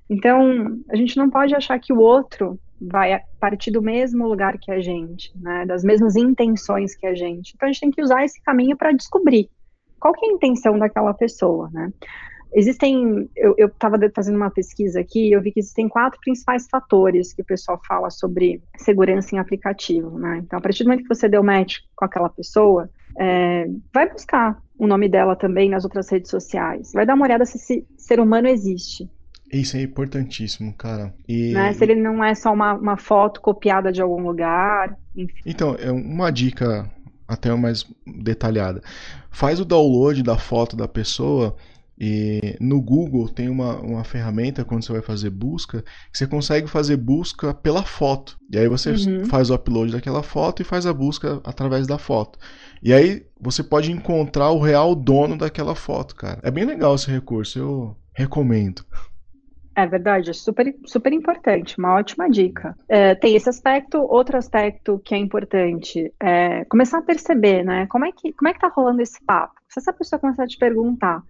Então, 0.09 0.81
a 0.91 0.97
gente 0.97 1.17
não 1.17 1.31
pode 1.31 1.55
achar 1.55 1.79
que 1.79 1.93
o 1.93 2.01
outro 2.01 2.59
vai 2.81 3.21
partir 3.39 3.71
do 3.71 3.81
mesmo 3.81 4.27
lugar 4.27 4.59
que 4.59 4.73
a 4.73 4.81
gente, 4.81 5.31
né, 5.39 5.65
das 5.65 5.85
mesmas 5.85 6.17
intenções 6.17 6.97
que 6.97 7.07
a 7.07 7.15
gente. 7.15 7.53
Então, 7.55 7.69
a 7.69 7.73
gente 7.73 7.81
tem 7.83 7.91
que 7.93 8.03
usar 8.03 8.25
esse 8.25 8.43
caminho 8.43 8.77
para 8.77 8.91
descobrir 8.91 9.49
qual 10.01 10.15
que 10.15 10.25
é 10.27 10.31
a 10.31 10.33
intenção 10.33 10.79
daquela 10.79 11.13
pessoa, 11.13 11.69
né? 11.73 11.93
Existem, 12.55 13.29
eu 13.37 13.67
estava 13.67 13.97
fazendo 14.15 14.37
uma 14.37 14.51
pesquisa 14.51 15.01
aqui, 15.01 15.31
eu 15.31 15.41
vi 15.41 15.53
que 15.53 15.61
existem 15.61 15.89
quatro 15.89 16.19
principais 16.21 16.67
fatores 16.69 17.33
que 17.33 17.43
o 17.43 17.45
pessoal 17.45 17.81
fala 17.87 18.11
sobre 18.11 18.63
segurança 18.77 19.35
em 19.35 19.39
aplicativo, 19.39 20.19
né? 20.19 20.43
Então, 20.45 20.59
a 20.59 20.63
partir 20.63 20.85
do 20.85 20.89
momento 20.89 21.03
que 21.07 21.15
você 21.15 21.29
deu 21.29 21.43
match 21.43 21.79
com 21.95 22.05
aquela 22.05 22.29
pessoa, 22.29 22.89
É, 23.19 23.67
vai 23.93 24.09
buscar 24.09 24.63
o 24.79 24.87
nome 24.87 25.09
dela 25.09 25.35
também 25.35 25.69
nas 25.69 25.85
outras 25.85 26.09
redes 26.09 26.31
sociais. 26.31 26.93
Vai 26.95 27.05
dar 27.05 27.15
uma 27.15 27.25
olhada 27.25 27.45
se 27.45 27.57
esse 27.57 27.85
ser 27.99 28.21
humano 28.21 28.47
existe. 28.47 29.11
Isso 29.53 29.77
é 29.77 29.83
importantíssimo, 29.83 30.73
cara. 30.73 31.13
E... 31.29 31.53
Né? 31.53 31.73
Se 31.73 31.83
ele 31.83 31.97
não 31.97 32.23
é 32.23 32.35
só 32.37 32.53
uma, 32.53 32.75
uma 32.75 32.97
foto 32.97 33.41
copiada 33.41 33.91
de 33.91 34.01
algum 34.01 34.23
lugar. 34.23 34.97
Enfim. 35.15 35.43
Então, 35.45 35.75
é 35.75 35.91
uma 35.91 36.31
dica 36.31 36.89
até 37.27 37.53
mais 37.55 37.85
detalhada. 38.07 38.81
Faz 39.29 39.59
o 39.61 39.65
download 39.65 40.23
da 40.23 40.39
foto 40.39 40.77
da 40.77 40.87
pessoa 40.87 41.57
e 42.01 42.57
no 42.59 42.81
Google 42.81 43.29
tem 43.29 43.51
uma, 43.51 43.79
uma 43.79 44.05
ferramenta 44.05 44.65
quando 44.65 44.83
você 44.83 44.93
vai 44.93 45.03
fazer 45.03 45.29
busca 45.29 45.83
que 46.11 46.17
você 46.17 46.27
consegue 46.27 46.67
fazer 46.67 46.97
busca 46.97 47.53
pela 47.53 47.83
foto. 47.83 48.39
E 48.51 48.59
aí 48.59 48.67
você 48.69 48.93
uhum. 48.93 49.27
faz 49.27 49.51
o 49.51 49.55
upload 49.55 49.93
daquela 49.93 50.23
foto 50.23 50.63
e 50.63 50.65
faz 50.65 50.87
a 50.87 50.95
busca 50.95 51.43
através 51.45 51.87
da 51.87 51.99
foto. 51.99 52.39
E 52.83 52.95
aí 52.95 53.27
você 53.39 53.63
pode 53.63 53.93
encontrar 53.93 54.51
o 54.51 54.59
real 54.59 54.95
dono 54.95 55.37
daquela 55.37 55.75
foto, 55.75 56.17
cara. 56.17 56.41
É 56.43 56.51
bem 56.51 56.65
legal 56.65 56.95
esse 56.95 57.11
recurso, 57.11 57.59
eu 57.59 57.97
recomendo. 58.17 58.83
É 59.77 59.87
verdade, 59.87 60.31
é 60.31 60.33
super, 60.33 60.75
super 60.87 61.13
importante, 61.13 61.79
uma 61.79 61.95
ótima 61.95 62.29
dica. 62.29 62.75
É, 62.89 63.15
tem 63.15 63.37
esse 63.37 63.49
aspecto, 63.49 63.99
outro 63.99 64.37
aspecto 64.37 65.01
que 65.05 65.15
é 65.15 65.19
importante 65.19 66.13
é 66.21 66.65
começar 66.65 66.99
a 66.99 67.03
perceber, 67.03 67.63
né? 67.63 67.87
Como 67.87 68.05
é 68.05 68.11
que 68.11 68.33
como 68.33 68.49
é 68.49 68.53
que 68.55 68.59
tá 68.59 68.69
rolando 68.69 69.01
esse 69.01 69.23
papo? 69.25 69.55
Se 69.69 69.79
essa 69.79 69.93
pessoa 69.93 70.19
começar 70.19 70.45
a 70.45 70.49
te 70.49 70.59
perguntar, 70.59 71.23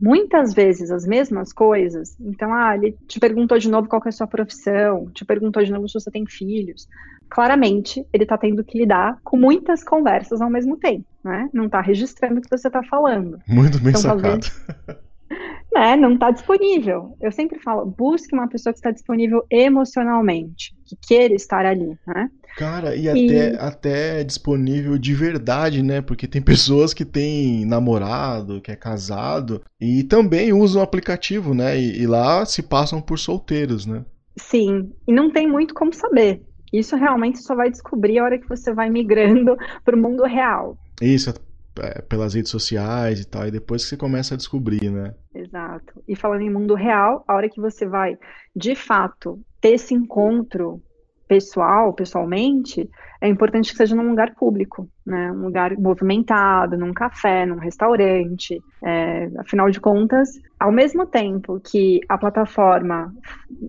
muitas 0.00 0.54
vezes 0.54 0.90
as 0.90 1.06
mesmas 1.06 1.52
coisas. 1.52 2.16
Então, 2.20 2.52
ah, 2.52 2.74
ele 2.74 2.96
te 3.06 3.18
perguntou 3.18 3.58
de 3.58 3.68
novo 3.68 3.88
qual 3.88 4.02
é 4.04 4.08
a 4.08 4.12
sua 4.12 4.26
profissão, 4.26 5.10
te 5.12 5.24
perguntou 5.24 5.62
de 5.62 5.72
novo 5.72 5.88
se 5.88 5.94
você 5.94 6.10
tem 6.10 6.26
filhos. 6.26 6.88
Claramente, 7.28 8.06
ele 8.12 8.22
está 8.22 8.38
tendo 8.38 8.62
que 8.62 8.78
lidar 8.78 9.18
com 9.24 9.36
muitas 9.36 9.82
conversas 9.82 10.40
ao 10.40 10.50
mesmo 10.50 10.76
tempo, 10.76 11.04
né? 11.24 11.48
Não 11.52 11.66
está 11.66 11.80
registrando 11.80 12.38
o 12.38 12.40
que 12.40 12.48
você 12.48 12.68
está 12.68 12.82
falando. 12.84 13.40
Muito 13.48 13.78
bem 13.80 13.90
então, 13.90 14.00
sacado. 14.00 14.22
Talvez, 14.22 15.02
né, 15.74 15.96
não 15.96 16.14
está 16.14 16.30
disponível. 16.30 17.16
Eu 17.20 17.32
sempre 17.32 17.58
falo, 17.58 17.84
busque 17.84 18.34
uma 18.34 18.48
pessoa 18.48 18.72
que 18.72 18.78
está 18.78 18.92
disponível 18.92 19.44
emocionalmente, 19.50 20.72
que 20.84 20.96
queira 20.96 21.34
estar 21.34 21.66
ali, 21.66 21.98
né? 22.06 22.30
Cara, 22.56 22.96
e, 22.96 23.04
e, 23.04 23.08
Até, 23.10 23.56
até 23.60 24.24
disponível 24.24 24.96
de 24.96 25.12
verdade, 25.12 25.82
né? 25.82 26.00
Porque 26.00 26.26
tem 26.26 26.40
pessoas 26.42 26.94
que 26.94 27.04
têm 27.04 27.66
namorado, 27.66 28.62
que 28.62 28.72
é 28.72 28.76
casado, 28.76 29.60
e 29.78 30.02
também 30.02 30.54
usam 30.54 30.80
o 30.80 30.84
aplicativo, 30.84 31.52
né? 31.52 31.78
E, 31.78 32.00
e 32.02 32.06
lá 32.06 32.46
se 32.46 32.62
passam 32.62 33.00
por 33.00 33.18
solteiros, 33.18 33.84
né? 33.84 34.06
Sim, 34.38 34.90
e 35.06 35.12
não 35.12 35.30
tem 35.30 35.46
muito 35.46 35.74
como 35.74 35.92
saber. 35.92 36.42
Isso 36.72 36.96
realmente 36.96 37.38
só 37.42 37.54
vai 37.54 37.70
descobrir 37.70 38.18
a 38.18 38.24
hora 38.24 38.38
que 38.38 38.48
você 38.48 38.72
vai 38.72 38.88
migrando 38.88 39.54
para 39.84 39.94
o 39.94 40.00
mundo 40.00 40.24
real. 40.24 40.78
Isso, 41.00 41.32
é, 41.78 42.00
pelas 42.02 42.32
redes 42.32 42.50
sociais 42.50 43.20
e 43.20 43.26
tal, 43.26 43.46
e 43.46 43.50
depois 43.50 43.82
que 43.82 43.90
você 43.90 43.96
começa 43.98 44.32
a 44.32 44.36
descobrir, 44.36 44.90
né? 44.90 45.14
Exato. 45.34 46.02
E 46.08 46.16
falando 46.16 46.40
em 46.40 46.50
mundo 46.50 46.74
real, 46.74 47.22
a 47.28 47.34
hora 47.34 47.50
que 47.50 47.60
você 47.60 47.86
vai, 47.86 48.16
de 48.54 48.74
fato, 48.74 49.38
ter 49.60 49.74
esse 49.74 49.94
encontro 49.94 50.82
pessoal, 51.28 51.92
pessoalmente, 51.92 52.88
é 53.20 53.28
importante 53.28 53.70
que 53.70 53.76
seja 53.76 53.94
num 53.94 54.08
lugar 54.10 54.34
público, 54.34 54.88
né? 55.04 55.32
Um 55.32 55.44
lugar 55.44 55.76
movimentado, 55.76 56.76
num 56.76 56.92
café, 56.92 57.44
num 57.46 57.58
restaurante. 57.58 58.60
É, 58.84 59.30
afinal 59.38 59.70
de 59.70 59.80
contas, 59.80 60.30
ao 60.58 60.70
mesmo 60.70 61.06
tempo 61.06 61.60
que 61.60 62.00
a 62.08 62.16
plataforma 62.16 63.12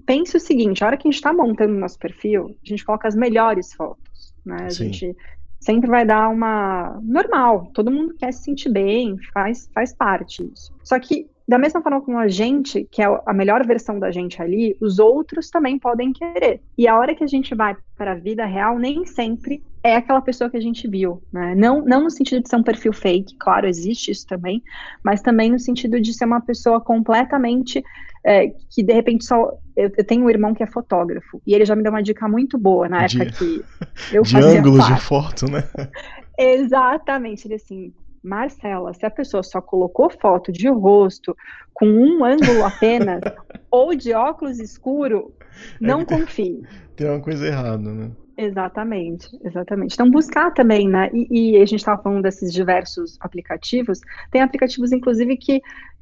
pense 0.06 0.38
o 0.38 0.40
seguinte, 0.40 0.84
a 0.84 0.88
hora 0.88 0.98
que 0.98 1.08
a 1.08 1.12
gente 1.12 1.20
está 1.20 1.34
montando 1.34 1.74
o 1.74 1.80
nosso 1.80 1.98
perfil, 1.98 2.56
a 2.64 2.70
gente 2.70 2.86
coloca 2.86 3.08
as 3.08 3.16
melhores 3.16 3.74
fotos, 3.74 4.34
né? 4.46 4.66
A 4.66 4.70
Sim. 4.70 4.92
gente 4.92 5.16
sempre 5.60 5.90
vai 5.90 6.06
dar 6.06 6.30
uma 6.30 7.00
normal. 7.04 7.72
Todo 7.74 7.92
mundo 7.92 8.16
quer 8.18 8.32
se 8.32 8.44
sentir 8.44 8.70
bem, 8.70 9.18
faz, 9.34 9.70
faz 9.74 9.94
parte 9.94 10.44
disso. 10.48 10.74
Só 10.84 11.00
que 11.00 11.28
da 11.48 11.58
mesma 11.58 11.82
forma 11.82 12.02
como 12.02 12.18
a 12.18 12.28
gente, 12.28 12.88
que 12.92 13.02
é 13.02 13.06
a 13.26 13.34
melhor 13.34 13.66
versão 13.66 13.98
da 13.98 14.12
gente 14.12 14.42
ali, 14.42 14.76
os 14.82 15.00
outros 15.00 15.50
também 15.50 15.80
podem 15.80 16.12
querer. 16.12 16.62
E 16.78 16.88
a 16.88 16.98
hora 16.98 17.16
que 17.16 17.24
a 17.24 17.28
gente 17.28 17.56
vai 17.56 17.76
para 17.98 18.12
a 18.12 18.16
vida 18.16 18.46
real, 18.46 18.78
nem 18.78 19.06
sempre 19.06 19.64
é 19.82 19.96
aquela 19.96 20.22
pessoa 20.22 20.50
que 20.50 20.58
a 20.58 20.62
gente 20.62 20.88
viu, 20.90 21.22
né? 21.32 21.56
Não, 21.56 21.82
não 21.86 22.04
no 22.04 22.12
sentido 22.12 22.44
de 22.44 22.50
ser 22.50 22.58
um 22.58 22.64
perfil 22.64 22.92
fake, 22.92 23.38
claro, 23.38 23.66
existe 23.66 24.12
isso 24.12 24.28
também, 24.28 24.62
mas 25.02 25.22
também 25.22 25.50
no 25.50 25.58
sentido 25.60 26.02
de 26.02 26.14
ser 26.14 26.26
uma 26.26 26.42
pessoa 26.42 26.82
completamente 26.82 27.82
é, 28.26 28.50
que 28.70 28.84
de 28.84 28.92
repente 28.92 29.24
só. 29.24 29.58
Eu, 29.76 29.90
eu, 29.98 30.04
tenho 30.04 30.26
um 30.26 30.30
irmão 30.30 30.54
que 30.54 30.62
é 30.62 30.68
fotógrafo 30.68 31.42
e 31.48 31.54
ele 31.54 31.64
já 31.64 31.76
me 31.76 31.84
deu 31.84 31.92
uma 31.92 32.04
dica 32.04 32.28
muito 32.28 32.58
boa 32.58 32.90
na 32.90 33.04
época 33.04 33.26
de, 33.28 33.32
que 33.32 33.64
eu 34.12 34.24
de 34.24 34.32
fazia. 34.34 34.52
De 34.52 34.58
ângulos 34.58 34.80
parte. 34.80 34.96
de 34.96 35.02
foto, 35.02 35.50
né? 35.50 35.64
Exatamente. 36.38 37.48
Ele 37.48 37.56
assim, 37.56 37.94
Marcela, 38.28 38.94
se 38.94 39.06
a 39.06 39.10
pessoa 39.10 39.42
só 39.42 39.62
colocou 39.62 40.10
foto 40.10 40.52
de 40.52 40.70
rosto 40.70 41.36
com 41.74 41.88
um 41.88 42.24
ângulo 42.24 42.66
apenas 42.66 43.22
ou 43.72 43.96
de 43.96 44.14
óculos 44.14 44.60
escuro, 44.60 45.34
não 45.80 46.02
é 46.02 46.06
confie. 46.06 46.62
Tem 46.96 47.10
uma 47.10 47.22
coisa 47.22 47.48
errada, 47.48 47.94
né? 47.94 48.12
Exatamente, 48.40 49.28
exatamente. 49.44 49.96
Então, 49.96 50.12
buscar 50.12 50.54
também, 50.54 50.88
né? 50.88 51.10
E, 51.12 51.56
e 51.56 51.58
a 51.58 51.66
gente 51.66 51.80
estava 51.80 52.02
falando 52.02 52.22
desses 52.22 52.54
diversos 52.54 53.18
aplicativos, 53.20 54.00
tem 54.30 54.42
aplicativos, 54.42 54.92
inclusive, 54.92 55.36
que 55.38 55.60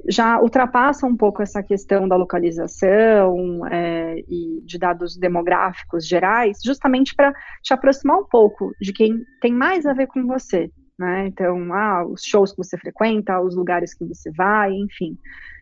já 0.10 0.42
ultrapassam 0.42 1.10
um 1.10 1.16
pouco 1.16 1.42
essa 1.42 1.64
questão 1.64 2.10
da 2.10 2.18
localização 2.18 3.66
é, 3.68 4.18
e 4.28 4.62
de 4.66 4.78
dados 4.78 5.16
demográficos 5.16 6.06
gerais, 6.06 6.60
justamente 6.64 7.16
para 7.16 7.34
te 7.64 7.74
aproximar 7.74 8.18
um 8.18 8.26
pouco 8.26 8.74
de 8.82 8.92
quem 8.92 9.24
tem 9.40 9.54
mais 9.54 9.86
a 9.86 9.94
ver 9.94 10.08
com 10.08 10.28
você, 10.28 10.70
né? 10.98 11.28
Então, 11.28 11.74
ah, 11.74 12.06
os 12.06 12.24
shows 12.24 12.52
que 12.52 12.58
você 12.58 12.78
frequenta, 12.78 13.40
os 13.40 13.56
lugares 13.56 13.94
que 13.94 14.06
você 14.06 14.32
vai, 14.32 14.72
enfim. 14.74 15.18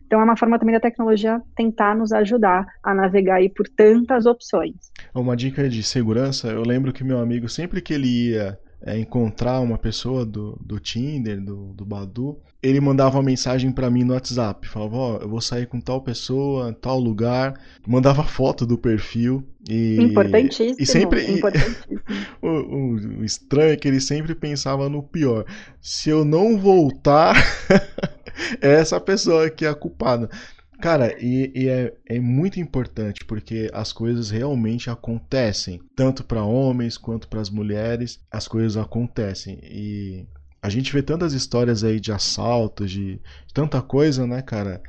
Então 0.06 0.22
é 0.22 0.24
uma 0.24 0.38
forma 0.38 0.60
também 0.60 0.74
da 0.74 0.80
tecnologia 0.80 1.42
tentar 1.56 1.96
nos 1.96 2.12
ajudar 2.12 2.68
a 2.84 2.94
navegar 2.94 3.38
aí 3.38 3.50
por 3.50 3.68
tantas 3.68 4.26
opções. 4.26 4.92
Uma 5.14 5.36
dica 5.36 5.68
de 5.68 5.82
segurança, 5.82 6.50
eu 6.50 6.62
lembro 6.62 6.94
que 6.94 7.04
meu 7.04 7.20
amigo, 7.20 7.50
sempre 7.50 7.82
que 7.82 7.94
ele 7.94 8.30
ia 8.30 8.60
é, 8.86 8.98
encontrar 8.98 9.62
uma 9.62 9.78
pessoa 9.78 10.26
do, 10.26 10.60
do 10.62 10.80
Tinder, 10.80 11.42
do, 11.42 11.74
do 11.74 11.86
Badu, 11.86 12.38
ele 12.62 12.80
mandava 12.80 13.18
uma 13.18 13.24
mensagem 13.24 13.72
para 13.72 13.90
mim 13.90 14.04
no 14.04 14.14
WhatsApp, 14.14 14.68
falava, 14.68 14.96
ó, 14.96 15.18
oh, 15.18 15.22
eu 15.22 15.30
vou 15.30 15.42
sair 15.42 15.68
com 15.68 15.80
tal 15.80 16.02
pessoa, 16.02 16.74
tal 16.74 17.00
lugar, 17.00 17.60
mandava 17.88 18.24
foto 18.24 18.66
do 18.66 18.78
perfil 18.78 19.44
e 19.70 19.98
importantíssimo, 20.02 20.76
e 20.80 20.86
sempre 20.86 21.32
importantíssimo. 21.32 22.02
o, 22.42 22.48
o, 22.48 23.20
o 23.20 23.26
estranho 23.26 23.72
é 23.72 23.78
que 23.78 23.88
ele 23.88 24.02
sempre 24.02 24.36
pensava 24.36 24.90
no 24.90 25.02
pior. 25.02 25.46
Se 25.82 26.10
eu 26.10 26.26
não 26.26 26.58
voltar, 26.58 27.36
é 28.62 28.74
essa 28.74 29.00
pessoa 29.00 29.50
que 29.50 29.66
é 29.66 29.70
a 29.70 29.76
culpada. 29.76 30.30
Cara, 30.82 31.16
e, 31.20 31.52
e 31.56 31.70
é, 31.70 31.94
é, 32.06 32.20
muito 32.20 32.60
importante 32.60 33.24
porque 33.26 33.70
as 33.74 33.94
coisas 33.94 34.30
realmente 34.30 34.90
acontecem, 34.90 35.80
tanto 35.96 36.24
para 36.24 36.44
homens 36.44 36.98
quanto 36.98 37.28
para 37.28 37.40
as 37.40 37.50
mulheres, 37.50 38.20
as 38.32 38.48
coisas 38.48 38.76
acontecem. 38.76 39.60
E 39.64 40.26
a 40.62 40.70
gente 40.70 40.92
vê 40.92 41.02
tantas 41.02 41.34
histórias 41.34 41.84
aí 41.84 42.00
de 42.00 42.12
assaltos, 42.12 42.92
de, 42.92 43.22
tanta 43.54 43.82
coisa, 43.82 44.28
né, 44.28 44.42
cara? 44.42 44.82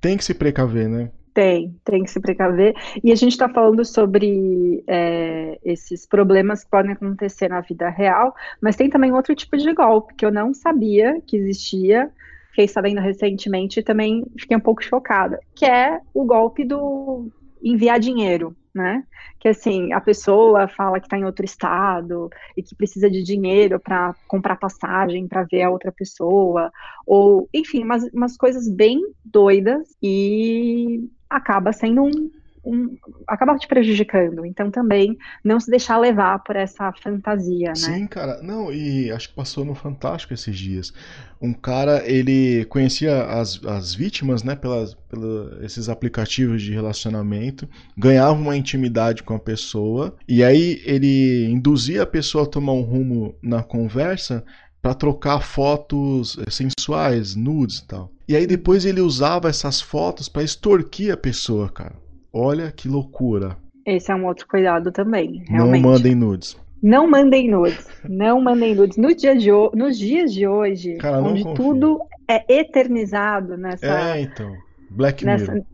Tem 0.00 0.16
que 0.16 0.24
se 0.24 0.34
precaver, 0.34 0.88
né? 0.88 1.10
Tem, 1.34 1.74
tem 1.84 2.02
que 2.02 2.10
se 2.10 2.20
precaver. 2.20 2.74
E 3.02 3.10
a 3.10 3.14
gente 3.14 3.32
está 3.32 3.48
falando 3.48 3.84
sobre 3.84 4.84
é, 4.86 5.58
esses 5.64 6.06
problemas 6.06 6.64
que 6.64 6.70
podem 6.70 6.92
acontecer 6.92 7.48
na 7.48 7.62
vida 7.62 7.88
real, 7.88 8.34
mas 8.60 8.76
tem 8.76 8.90
também 8.90 9.12
outro 9.12 9.34
tipo 9.34 9.56
de 9.56 9.72
golpe 9.72 10.14
que 10.14 10.26
eu 10.26 10.30
não 10.30 10.52
sabia 10.52 11.20
que 11.26 11.36
existia, 11.36 12.10
fiquei 12.52 12.68
sabendo 12.68 13.00
recentemente 13.00 13.80
e 13.80 13.82
também 13.82 14.24
fiquei 14.38 14.56
um 14.56 14.60
pouco 14.60 14.84
chocada, 14.84 15.40
que 15.54 15.64
é 15.64 15.98
o 16.12 16.24
golpe 16.24 16.64
do 16.64 17.30
enviar 17.62 17.98
dinheiro, 17.98 18.54
né? 18.74 19.04
Que 19.40 19.48
assim, 19.48 19.92
a 19.92 20.00
pessoa 20.00 20.68
fala 20.68 21.00
que 21.00 21.06
está 21.06 21.18
em 21.18 21.24
outro 21.24 21.44
estado 21.44 22.28
e 22.56 22.62
que 22.62 22.74
precisa 22.74 23.10
de 23.10 23.22
dinheiro 23.22 23.80
para 23.80 24.14
comprar 24.28 24.56
passagem 24.56 25.26
para 25.26 25.44
ver 25.44 25.62
a 25.62 25.70
outra 25.70 25.90
pessoa, 25.90 26.70
ou 27.06 27.48
enfim, 27.54 27.82
umas, 27.82 28.04
umas 28.12 28.36
coisas 28.36 28.68
bem 28.68 29.00
doidas 29.24 29.96
e 30.02 31.08
acaba 31.30 31.72
sendo 31.72 32.04
um, 32.04 32.30
um, 32.64 32.96
acaba 33.26 33.56
te 33.56 33.66
prejudicando. 33.66 34.46
Então 34.46 34.70
também 34.70 35.16
não 35.44 35.58
se 35.58 35.70
deixar 35.70 35.98
levar 35.98 36.38
por 36.40 36.56
essa 36.56 36.92
fantasia, 36.92 37.68
né? 37.68 37.74
Sim, 37.74 38.06
cara. 38.06 38.40
Não, 38.42 38.72
e 38.72 39.10
acho 39.10 39.28
que 39.28 39.34
passou 39.34 39.64
no 39.64 39.74
Fantástico 39.74 40.32
esses 40.32 40.56
dias. 40.56 40.92
Um 41.40 41.52
cara, 41.52 42.02
ele 42.08 42.64
conhecia 42.66 43.24
as, 43.24 43.64
as 43.64 43.94
vítimas, 43.94 44.42
né, 44.42 44.54
pelas, 44.54 44.94
pelos 44.94 45.60
esses 45.62 45.88
aplicativos 45.88 46.62
de 46.62 46.72
relacionamento, 46.72 47.68
ganhava 47.96 48.34
uma 48.34 48.56
intimidade 48.56 49.22
com 49.22 49.34
a 49.34 49.40
pessoa, 49.40 50.14
e 50.28 50.44
aí 50.44 50.80
ele 50.84 51.46
induzia 51.46 52.02
a 52.02 52.06
pessoa 52.06 52.44
a 52.44 52.48
tomar 52.48 52.72
um 52.72 52.82
rumo 52.82 53.34
na 53.42 53.62
conversa 53.62 54.44
para 54.80 54.94
trocar 54.94 55.40
fotos 55.40 56.36
eh, 56.38 56.50
sensuais, 56.50 57.36
nudes 57.36 57.78
e 57.78 57.86
tal. 57.86 58.12
E 58.28 58.34
aí 58.34 58.46
depois 58.46 58.84
ele 58.84 59.00
usava 59.00 59.48
essas 59.48 59.80
fotos 59.80 60.28
para 60.28 60.42
extorquir 60.42 61.12
a 61.12 61.16
pessoa, 61.16 61.68
cara. 61.68 62.01
Olha 62.32 62.72
que 62.72 62.88
loucura. 62.88 63.56
Esse 63.86 64.10
é 64.12 64.14
um 64.14 64.26
outro 64.26 64.46
cuidado 64.46 64.90
também, 64.92 65.42
realmente. 65.48 65.82
Não 65.82 65.90
mandem 65.90 66.14
nudes. 66.14 66.56
Não 66.82 67.08
mandem 67.10 67.50
nudes. 67.50 67.88
Não 68.08 68.40
mandem 68.40 68.74
nudes. 68.74 68.96
No 68.96 69.14
dia 69.14 69.36
de. 69.36 69.50
Nos 69.74 69.98
dias 69.98 70.32
de 70.32 70.46
hoje, 70.46 70.96
Cara, 70.96 71.20
onde 71.22 71.42
confio. 71.44 71.54
tudo 71.64 72.00
é 72.28 72.44
eternizado 72.60 73.56
nessa. 73.56 73.86
É, 73.86 74.20
então. 74.20 74.52
Black 74.90 75.24
nessa- 75.24 75.52
Mirror. 75.52 75.66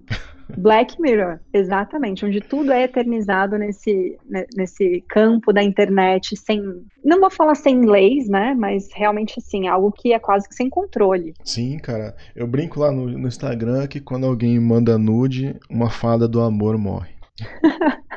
Black 0.56 1.00
Mirror, 1.00 1.40
exatamente, 1.52 2.24
onde 2.24 2.40
tudo 2.40 2.72
é 2.72 2.82
eternizado 2.84 3.58
nesse, 3.58 4.16
ne- 4.28 4.46
nesse 4.56 5.04
campo 5.08 5.52
da 5.52 5.62
internet, 5.62 6.36
sem, 6.36 6.62
não 7.04 7.20
vou 7.20 7.30
falar 7.30 7.54
sem 7.54 7.84
leis, 7.84 8.28
né, 8.28 8.54
mas 8.58 8.88
realmente 8.94 9.34
assim, 9.38 9.68
algo 9.68 9.92
que 9.92 10.12
é 10.12 10.18
quase 10.18 10.48
que 10.48 10.54
sem 10.54 10.68
controle. 10.68 11.34
Sim, 11.44 11.78
cara. 11.78 12.14
Eu 12.34 12.46
brinco 12.46 12.80
lá 12.80 12.90
no, 12.90 13.06
no 13.06 13.28
Instagram 13.28 13.86
que 13.86 14.00
quando 14.00 14.26
alguém 14.26 14.58
manda 14.58 14.98
nude, 14.98 15.56
uma 15.70 15.90
fada 15.90 16.26
do 16.26 16.40
amor 16.40 16.76
morre. 16.78 17.10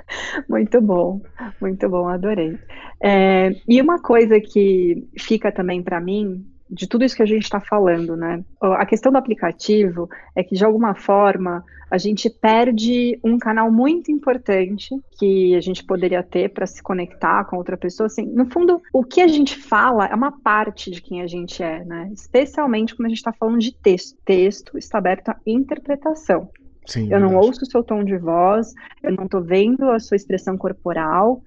Muito 0.49 0.81
bom, 0.81 1.21
muito 1.59 1.87
bom, 1.89 2.07
adorei. 2.07 2.57
É, 3.01 3.51
e 3.67 3.81
uma 3.81 4.01
coisa 4.01 4.39
que 4.39 5.07
fica 5.17 5.51
também 5.51 5.81
para 5.81 6.01
mim, 6.01 6.45
de 6.71 6.87
tudo 6.87 7.03
isso 7.03 7.15
que 7.15 7.21
a 7.21 7.27
gente 7.27 7.43
está 7.43 7.59
falando, 7.59 8.15
né? 8.15 8.43
A 8.61 8.85
questão 8.85 9.11
do 9.11 9.17
aplicativo 9.17 10.09
é 10.33 10.41
que, 10.41 10.55
de 10.55 10.63
alguma 10.63 10.95
forma, 10.95 11.65
a 11.89 11.97
gente 11.97 12.29
perde 12.29 13.19
um 13.21 13.37
canal 13.37 13.69
muito 13.69 14.09
importante 14.09 14.95
que 15.19 15.53
a 15.53 15.59
gente 15.59 15.83
poderia 15.83 16.23
ter 16.23 16.49
para 16.49 16.65
se 16.65 16.81
conectar 16.81 17.43
com 17.43 17.57
outra 17.57 17.75
pessoa. 17.75 18.07
Assim, 18.07 18.25
no 18.25 18.49
fundo, 18.49 18.81
o 18.93 19.03
que 19.03 19.19
a 19.19 19.27
gente 19.27 19.57
fala 19.57 20.05
é 20.05 20.15
uma 20.15 20.31
parte 20.31 20.89
de 20.89 21.01
quem 21.01 21.21
a 21.21 21.27
gente 21.27 21.61
é, 21.61 21.83
né? 21.83 22.09
Especialmente 22.13 22.95
quando 22.95 23.07
a 23.07 23.09
gente 23.09 23.17
está 23.17 23.33
falando 23.33 23.59
de 23.59 23.75
texto. 23.75 24.17
Texto 24.23 24.77
está 24.77 24.97
aberto 24.97 25.29
à 25.29 25.37
interpretação. 25.45 26.49
Sim, 26.85 27.11
Eu 27.11 27.19
não 27.19 27.29
verdade. 27.29 27.47
ouço 27.47 27.63
o 27.63 27.65
seu 27.69 27.83
tom 27.83 28.03
de 28.03 28.17
voz, 28.17 28.73
eu 29.03 29.11
não 29.13 29.25
estou 29.25 29.41
vendo 29.41 29.89
a 29.89 29.99
sua 29.99 30.15
expressão 30.15 30.57
corporal. 30.57 31.43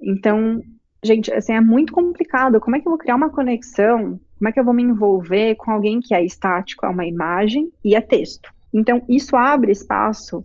Então, 0.00 0.62
gente, 1.02 1.32
assim, 1.32 1.52
é 1.52 1.60
muito 1.60 1.92
complicado. 1.92 2.60
Como 2.60 2.76
é 2.76 2.80
que 2.80 2.86
eu 2.86 2.92
vou 2.92 2.98
criar 2.98 3.16
uma 3.16 3.30
conexão? 3.30 4.20
Como 4.38 4.48
é 4.48 4.52
que 4.52 4.60
eu 4.60 4.64
vou 4.64 4.74
me 4.74 4.82
envolver 4.82 5.56
com 5.56 5.70
alguém 5.70 6.00
que 6.00 6.14
é 6.14 6.24
estático, 6.24 6.86
é 6.86 6.88
uma 6.88 7.06
imagem 7.06 7.70
e 7.84 7.94
é 7.94 8.00
texto? 8.00 8.50
Então, 8.72 9.02
isso 9.08 9.34
abre 9.36 9.72
espaço 9.72 10.44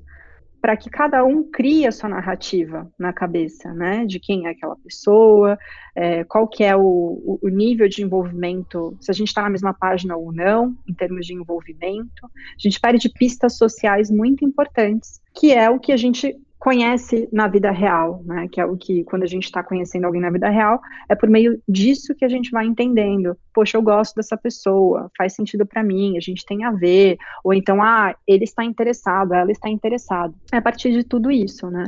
para 0.62 0.78
que 0.78 0.90
cada 0.90 1.26
um 1.26 1.44
crie 1.52 1.86
a 1.86 1.92
sua 1.92 2.08
narrativa 2.08 2.90
na 2.98 3.12
cabeça, 3.12 3.74
né? 3.74 4.06
De 4.06 4.18
quem 4.18 4.48
é 4.48 4.52
aquela 4.52 4.78
pessoa, 4.78 5.58
é, 5.94 6.24
qual 6.24 6.48
que 6.48 6.64
é 6.64 6.74
o, 6.74 7.40
o- 7.42 7.50
nível 7.50 7.88
de 7.90 8.02
envolvimento, 8.02 8.98
se 9.02 9.12
a 9.12 9.14
gente 9.14 9.28
está 9.28 9.42
na 9.42 9.50
mesma 9.50 9.74
página 9.74 10.16
ou 10.16 10.32
não, 10.32 10.74
em 10.88 10.94
termos 10.94 11.26
de 11.28 11.34
envolvimento. 11.34 12.26
A 12.26 12.30
gente 12.58 12.80
perde 12.80 13.10
pistas 13.10 13.58
sociais 13.58 14.10
muito 14.10 14.46
importantes, 14.46 15.20
que 15.36 15.52
é 15.52 15.70
o 15.70 15.80
que 15.82 15.92
a 15.92 15.98
gente 15.98 16.34
conhece 16.64 17.28
na 17.30 17.46
vida 17.46 17.72
real, 17.72 18.24
né? 18.24 18.48
Que 18.50 18.62
é 18.62 18.66
o 18.66 18.78
que, 18.78 19.04
quando 19.04 19.24
a 19.24 19.28
gente 19.28 19.44
está 19.44 19.62
conhecendo 19.62 20.06
alguém 20.06 20.22
na 20.22 20.30
vida 20.30 20.50
real, 20.50 20.80
é 21.10 21.14
por 21.14 21.30
meio 21.30 21.62
disso 21.68 22.16
que 22.16 22.24
a 22.24 22.30
gente 22.30 22.52
vai 22.52 22.66
entendendo. 22.66 23.36
Poxa, 23.54 23.76
eu 23.76 23.82
gosto 23.82 24.16
dessa 24.16 24.38
pessoa, 24.38 25.12
faz 25.18 25.34
sentido 25.34 25.66
para 25.66 25.84
mim, 25.84 26.16
a 26.16 26.22
gente 26.22 26.46
tem 26.46 26.64
a 26.64 26.72
ver. 26.72 27.18
Ou 27.44 27.54
então, 27.54 27.84
ah, 27.84 28.16
ele 28.26 28.46
está 28.46 28.64
interessado, 28.64 29.34
ela 29.34 29.52
está 29.52 29.70
interessada. 29.70 30.34
É 30.54 30.56
a 30.56 30.62
partir 30.62 30.94
de 30.94 31.04
tudo 31.04 31.30
isso, 31.30 31.70
né? 31.70 31.84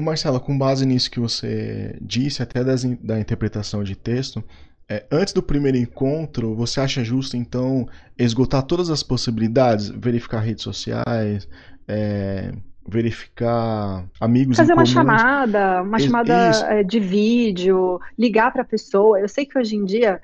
Marcela, 0.00 0.38
com 0.38 0.56
base 0.56 0.86
nisso 0.86 1.10
que 1.10 1.18
você 1.18 1.98
disse, 2.00 2.44
até 2.44 2.62
das 2.62 2.84
da 2.84 3.18
interpretação 3.18 3.82
de 3.82 3.96
texto, 3.96 4.44
é, 4.88 5.04
antes 5.10 5.34
do 5.34 5.42
primeiro 5.42 5.76
encontro, 5.76 6.54
você 6.54 6.80
acha 6.80 7.02
justo, 7.02 7.36
então, 7.36 7.88
esgotar 8.16 8.62
todas 8.62 8.88
as 8.88 9.02
possibilidades? 9.02 9.88
Verificar 9.88 10.38
redes 10.38 10.62
sociais, 10.62 11.48
é, 11.88 12.52
verificar 12.90 14.04
amigos 14.20 14.56
Fazer 14.56 14.72
uma 14.72 14.84
chamada, 14.84 15.82
uma 15.82 15.98
chamada 15.98 16.50
isso. 16.50 16.64
eh, 16.64 16.82
de 16.84 17.00
vídeo, 17.00 17.98
ligar 18.18 18.52
para 18.52 18.62
a 18.62 18.66
pessoa. 18.66 19.20
Eu 19.20 19.28
sei 19.28 19.46
que 19.46 19.58
hoje 19.58 19.76
em 19.76 19.84
dia, 19.84 20.20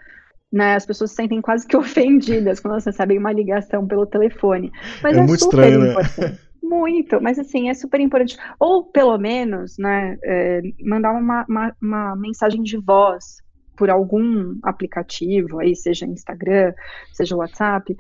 né, 0.53 0.75
as 0.75 0.85
pessoas 0.87 1.11
se 1.11 1.17
sentem 1.17 1.41
quase 1.41 1.67
que 1.67 1.77
ofendidas 1.79 2.61
quando 2.61 2.73
elas 2.73 2.85
recebem 2.87 3.19
uma 3.19 3.33
ligação 3.33 3.87
pelo 3.87 4.07
telefone. 4.07 4.71
Mas 5.03 5.17
É 5.17 5.21
é, 5.21 5.23
muito 5.23 5.45
super 5.45 5.59
estranho, 5.65 5.81
né? 5.81 5.95
Muito, 6.63 7.21
mas 7.23 7.39
assim, 7.39 7.69
é 7.69 7.75
super 7.75 8.01
importante. 8.01 8.37
Ou 8.59 8.85
pelo 8.85 9.17
menos, 9.19 9.77
né, 9.79 10.17
eh, 10.25 10.63
mandar 10.85 11.13
uma, 11.13 11.45
uma, 11.49 11.77
uma 11.81 12.17
mensagem 12.17 12.63
de 12.63 12.77
voz 12.77 13.37
por 13.77 13.91
algum 13.91 14.57
aplicativo, 14.63 15.61
aí, 15.61 15.77
seja 15.77 16.07
Instagram, 16.07 16.73
seja 17.13 17.37
WhatsApp, 17.37 17.95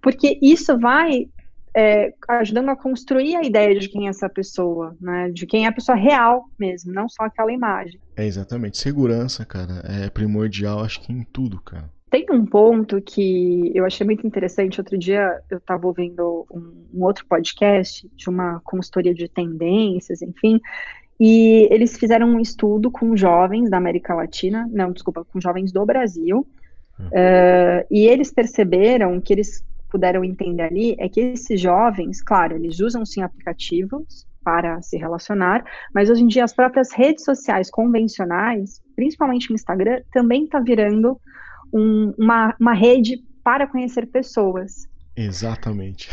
porque 0.00 0.38
isso 0.42 0.78
vai 0.78 1.26
é, 1.74 2.12
ajudando 2.28 2.68
a 2.68 2.76
construir 2.76 3.36
a 3.36 3.42
ideia 3.42 3.78
de 3.78 3.88
quem 3.88 4.06
é 4.06 4.10
essa 4.10 4.28
pessoa, 4.28 4.96
né? 5.00 5.30
De 5.30 5.46
quem 5.46 5.64
é 5.64 5.68
a 5.68 5.72
pessoa 5.72 5.96
real 5.96 6.44
mesmo, 6.58 6.92
não 6.92 7.08
só 7.08 7.24
aquela 7.24 7.52
imagem. 7.52 7.98
É 8.16 8.26
exatamente. 8.26 8.78
Segurança, 8.78 9.44
cara, 9.44 9.82
é 9.84 10.10
primordial, 10.10 10.80
acho 10.80 11.00
que 11.00 11.12
em 11.12 11.24
tudo, 11.24 11.60
cara. 11.60 11.90
Tem 12.10 12.26
um 12.30 12.44
ponto 12.44 13.00
que 13.00 13.72
eu 13.74 13.86
achei 13.86 14.04
muito 14.04 14.26
interessante. 14.26 14.78
Outro 14.78 14.98
dia 14.98 15.40
eu 15.50 15.56
estava 15.56 15.86
ouvindo 15.86 16.46
um, 16.50 16.84
um 16.92 17.04
outro 17.04 17.24
podcast 17.26 18.06
de 18.14 18.28
uma 18.28 18.60
consultoria 18.64 19.14
de 19.14 19.26
tendências, 19.28 20.20
enfim, 20.20 20.60
e 21.18 21.68
eles 21.70 21.96
fizeram 21.96 22.28
um 22.28 22.40
estudo 22.40 22.90
com 22.90 23.16
jovens 23.16 23.70
da 23.70 23.78
América 23.78 24.14
Latina, 24.14 24.68
não, 24.70 24.92
desculpa, 24.92 25.24
com 25.24 25.40
jovens 25.40 25.72
do 25.72 25.86
Brasil, 25.86 26.46
Uhum. 26.98 27.08
eh, 27.12 27.86
e 27.90 28.06
eles 28.06 28.30
perceberam 28.30 29.18
que 29.18 29.32
eles 29.32 29.64
puderam 29.92 30.24
entender 30.24 30.62
ali 30.62 30.96
é 30.98 31.08
que 31.08 31.20
esses 31.20 31.60
jovens, 31.60 32.22
claro, 32.22 32.56
eles 32.56 32.80
usam 32.80 33.04
sim 33.04 33.22
aplicativos 33.22 34.26
para 34.42 34.82
se 34.82 34.96
relacionar, 34.96 35.62
mas 35.94 36.10
hoje 36.10 36.24
em 36.24 36.26
dia 36.26 36.42
as 36.42 36.52
próprias 36.52 36.90
redes 36.92 37.24
sociais 37.24 37.70
convencionais, 37.70 38.80
principalmente 38.96 39.52
o 39.52 39.54
Instagram, 39.54 40.00
também 40.10 40.44
está 40.44 40.58
virando 40.58 41.20
um- 41.72 42.12
uma, 42.18 42.56
uma 42.58 42.72
rede 42.72 43.18
para 43.44 43.66
conhecer 43.68 44.06
pessoas. 44.06 44.88
Exatamente. 45.16 46.08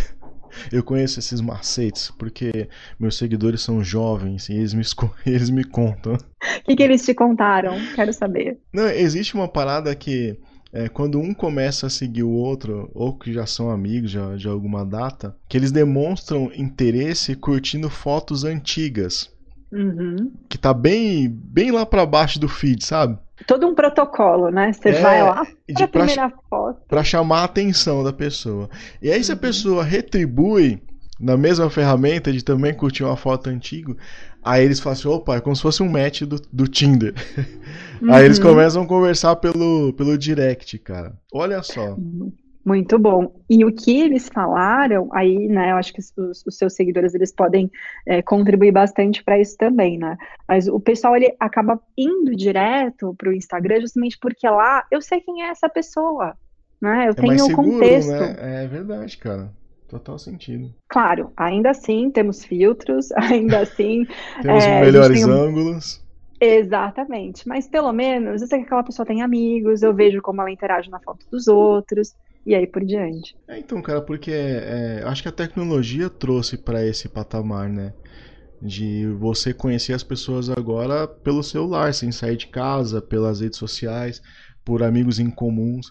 Eu 0.72 0.84
conheço 0.84 1.20
esses 1.20 1.42
macetes 1.42 2.12
porque 2.12 2.68
meus 3.00 3.18
seguidores 3.18 3.62
são 3.62 3.84
jovens 3.84 4.50
e 4.50 4.54
eles 4.54 4.74
me, 4.74 4.84
eles 5.26 5.50
me 5.50 5.64
contam. 5.64 6.14
O 6.16 6.64
que, 6.66 6.76
que 6.76 6.84
eles 6.84 7.06
te 7.06 7.14
contaram? 7.14 7.76
Quero 7.96 8.12
saber. 8.14 8.60
Não, 8.74 8.88
existe 8.88 9.36
uma 9.36 9.48
parada 9.48 9.96
que 9.96 10.38
é, 10.72 10.88
quando 10.90 11.20
um 11.20 11.34
começa 11.34 11.88
a 11.88 11.90
seguir 11.90 12.24
o 12.24 12.30
outro, 12.32 12.90
ou 12.94 13.18
que 13.18 13.34
já 13.34 13.46
são 13.46 13.70
amigos 13.72 14.12
já, 14.12 14.36
de 14.36 14.48
alguma 14.48 14.86
data, 14.86 15.36
que 15.48 15.58
eles 15.58 15.72
demonstram 15.72 16.52
interesse 16.56 17.36
curtindo 17.36 17.90
fotos 17.90 18.44
antigas. 18.44 19.32
Uhum. 19.72 20.32
Que 20.50 20.58
tá 20.58 20.74
bem, 20.74 21.30
bem 21.30 21.72
lá 21.72 21.86
pra 21.86 22.06
baixo 22.06 22.40
do 22.40 22.48
feed, 22.48 22.84
sabe? 22.84 23.18
Todo 23.48 23.68
um 23.68 23.74
protocolo, 23.76 24.50
né? 24.50 24.74
Você 24.74 24.90
É, 24.90 25.02
vai 25.02 25.24
lá 25.24 25.46
para 25.46 25.88
pra, 25.88 25.88
primeira 25.88 26.34
foto. 26.50 26.82
pra 26.88 27.04
chamar 27.04 27.42
a 27.42 27.44
atenção 27.46 28.04
da 28.04 28.12
pessoa. 28.12 28.70
E 29.02 29.10
aí, 29.12 29.24
se 29.24 29.32
a 29.32 29.36
Uhum. 29.36 29.42
pessoa 29.42 29.84
retribui 29.84 30.82
na 31.20 31.38
mesma 31.38 31.70
ferramenta 31.70 32.32
de 32.32 32.44
também 32.44 32.74
curtir 32.74 33.04
uma 33.04 33.18
foto 33.18 33.50
antiga, 33.50 33.96
aí 34.44 34.64
eles 34.64 34.80
falam 34.80 34.98
assim: 34.98 35.08
opa, 35.08 35.36
é 35.38 35.42
como 35.42 35.56
se 35.56 35.62
fosse 35.62 35.84
um 35.84 35.90
match 35.90 36.22
do, 36.24 36.40
do 36.52 36.68
Tinder. 36.68 37.14
Aí 38.08 38.26
eles 38.26 38.40
Uhum. 38.40 38.40
começam 38.40 38.82
a 38.84 38.88
conversar 38.88 39.36
pelo, 39.36 39.94
pelo 39.94 40.18
direct, 40.18 40.78
cara. 40.80 41.14
Olha 41.32 41.62
só. 41.62 42.02
Muito 42.66 43.00
bom. 43.00 43.42
E 43.50 43.66
o 43.66 43.74
que 43.74 44.00
eles 44.00 44.30
falaram, 44.30 45.10
aí, 45.14 45.48
né, 45.48 45.72
eu 45.72 45.78
acho 45.78 45.94
que 45.94 46.00
os, 46.00 46.44
os 46.46 46.58
seus 46.58 46.76
seguidores, 46.76 47.16
eles 47.16 47.32
podem 47.34 47.72
é, 48.06 48.22
contribuir 48.22 48.72
bastante 48.72 49.24
para 49.24 49.40
isso 49.40 49.58
também, 49.58 49.98
né? 49.98 50.18
Mas 50.48 50.68
o 50.68 50.80
pessoal, 50.80 51.16
ele 51.16 51.36
acaba 51.40 51.82
indo 51.98 52.36
direto 52.36 53.16
para 53.16 53.30
o 53.30 53.34
Instagram 53.34 53.82
justamente 53.82 54.18
porque 54.22 54.48
lá 54.48 54.86
eu 54.92 55.02
sei 55.02 55.22
quem 55.22 55.42
é 55.44 55.50
essa 55.50 55.70
pessoa, 55.70 56.36
né? 56.82 57.08
Eu 57.10 57.16
É 57.16 57.22
tenho 57.22 57.46
o 57.46 57.52
contexto. 57.52 58.36
né? 58.38 58.64
É 58.64 58.68
verdade, 58.68 59.18
cara. 59.18 59.54
Total 59.90 60.18
sentido. 60.18 60.74
Claro, 60.90 61.32
ainda 61.38 61.70
assim 61.72 62.10
temos 62.12 62.44
filtros, 62.44 63.12
ainda 63.14 63.60
assim 63.62 64.06
Temos 64.42 64.66
É, 64.66 64.82
melhores 64.82 65.26
um- 65.26 65.32
ângulos. 65.32 66.02
Exatamente, 66.42 67.46
mas 67.48 67.68
pelo 67.68 67.92
menos 67.92 68.42
eu 68.42 68.48
sei 68.48 68.60
que 68.60 68.66
aquela 68.66 68.84
pessoa 68.84 69.06
tem 69.06 69.22
amigos, 69.22 69.82
eu 69.84 69.94
vejo 69.94 70.22
como 70.22 70.40
ela 70.42 70.52
interage 70.52 70.90
na 70.90 71.00
foto 71.02 71.26
dos 71.32 71.48
outros, 71.48 72.14
e 72.46 72.56
aí 72.56 72.66
por 72.66 72.84
diante. 72.86 73.36
É, 73.48 73.58
então, 73.60 73.82
cara, 73.82 74.02
porque 74.02 74.32
é, 74.32 75.02
acho 75.06 75.24
que 75.24 75.28
a 75.30 75.32
tecnologia 75.32 76.10
trouxe 76.10 76.58
pra 76.58 76.86
esse 76.86 77.10
patamar, 77.10 77.68
né? 77.70 77.94
De 78.62 79.08
você 79.20 79.54
conhecer 79.54 79.94
as 79.94 80.04
pessoas 80.04 80.50
agora 80.50 81.08
pelo 81.08 81.44
celular, 81.44 81.94
sem 81.94 82.12
sair 82.12 82.38
de 82.38 82.48
casa, 82.48 83.02
pelas 83.02 83.42
redes 83.42 83.60
sociais, 83.60 84.22
por 84.66 84.84
amigos 84.84 85.20
em 85.20 85.32
comuns. 85.32 85.88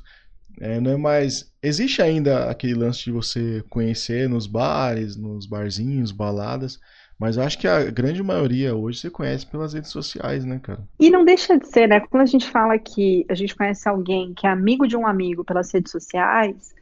É, 0.60 0.80
não 0.80 0.92
é 0.92 0.96
mais. 0.96 1.52
Existe 1.62 2.02
ainda 2.02 2.50
aquele 2.50 2.74
lance 2.74 3.04
de 3.04 3.12
você 3.12 3.62
conhecer 3.68 4.28
nos 4.28 4.46
bares, 4.46 5.16
nos 5.16 5.46
barzinhos, 5.46 6.10
baladas, 6.12 6.78
mas 7.18 7.36
eu 7.36 7.42
acho 7.42 7.58
que 7.58 7.66
a 7.68 7.84
grande 7.90 8.22
maioria 8.22 8.74
hoje 8.74 9.00
você 9.00 9.10
conhece 9.10 9.46
pelas 9.46 9.72
redes 9.74 9.90
sociais, 9.90 10.44
né, 10.44 10.60
cara? 10.62 10.82
E 10.98 11.10
não 11.10 11.24
deixa 11.24 11.58
de 11.58 11.66
ser, 11.68 11.88
né? 11.88 12.00
Quando 12.00 12.22
a 12.22 12.26
gente 12.26 12.48
fala 12.50 12.78
que 12.78 13.24
a 13.28 13.34
gente 13.34 13.54
conhece 13.56 13.88
alguém 13.88 14.34
que 14.34 14.46
é 14.46 14.50
amigo 14.50 14.86
de 14.86 14.96
um 14.96 15.06
amigo 15.06 15.44
pelas 15.44 15.72
redes 15.72 15.90
sociais, 15.92 16.74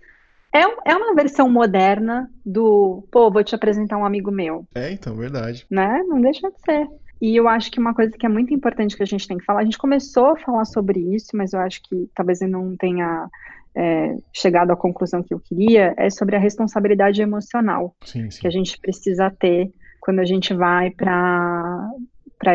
é, 0.55 0.61
é 0.91 0.97
uma 0.97 1.15
versão 1.15 1.49
moderna 1.51 2.31
do, 2.45 3.07
pô, 3.11 3.31
vou 3.31 3.45
te 3.45 3.55
apresentar 3.55 3.99
um 3.99 4.05
amigo 4.05 4.31
meu, 4.31 4.67
É, 4.75 4.91
então, 4.93 5.17
verdade. 5.17 5.67
né? 5.71 6.03
Não 6.07 6.21
deixa 6.21 6.51
de 6.51 6.59
ser. 6.61 6.87
E 7.21 7.35
eu 7.35 7.49
acho 7.49 7.71
que 7.71 7.81
uma 7.81 7.95
coisa 7.95 8.17
que 8.17 8.27
é 8.27 8.29
muito 8.29 8.53
importante 8.53 8.97
que 8.97 9.03
a 9.03 9.07
gente 9.07 9.27
tem 9.27 9.39
que 9.39 9.45
falar, 9.45 9.61
a 9.61 9.65
gente 9.65 9.79
começou 9.79 10.27
a 10.27 10.37
falar 10.37 10.65
sobre 10.67 11.01
isso, 11.15 11.29
mas 11.35 11.53
eu 11.55 11.61
acho 11.61 11.81
que 11.83 12.11
talvez 12.15 12.43
eu 12.43 12.49
não 12.49 12.77
tenha 12.77 13.29
é, 13.77 14.17
chegado 14.33 14.71
à 14.71 14.77
conclusão 14.77 15.23
que 15.23 15.35
eu 15.35 15.41
queria, 15.41 15.95
é 15.99 16.09
sobre 16.09 16.35
a 16.35 16.39
responsabilidade 16.39 17.21
emocional 17.21 17.95
sim, 18.05 18.31
sim. 18.31 18.41
que 18.41 18.47
a 18.47 18.51
gente 18.51 18.79
precisa 18.81 19.31
ter 19.31 19.71
quando 20.01 20.21
a 20.21 20.25
gente 20.25 20.55
vai 20.55 20.91
para 20.91 21.91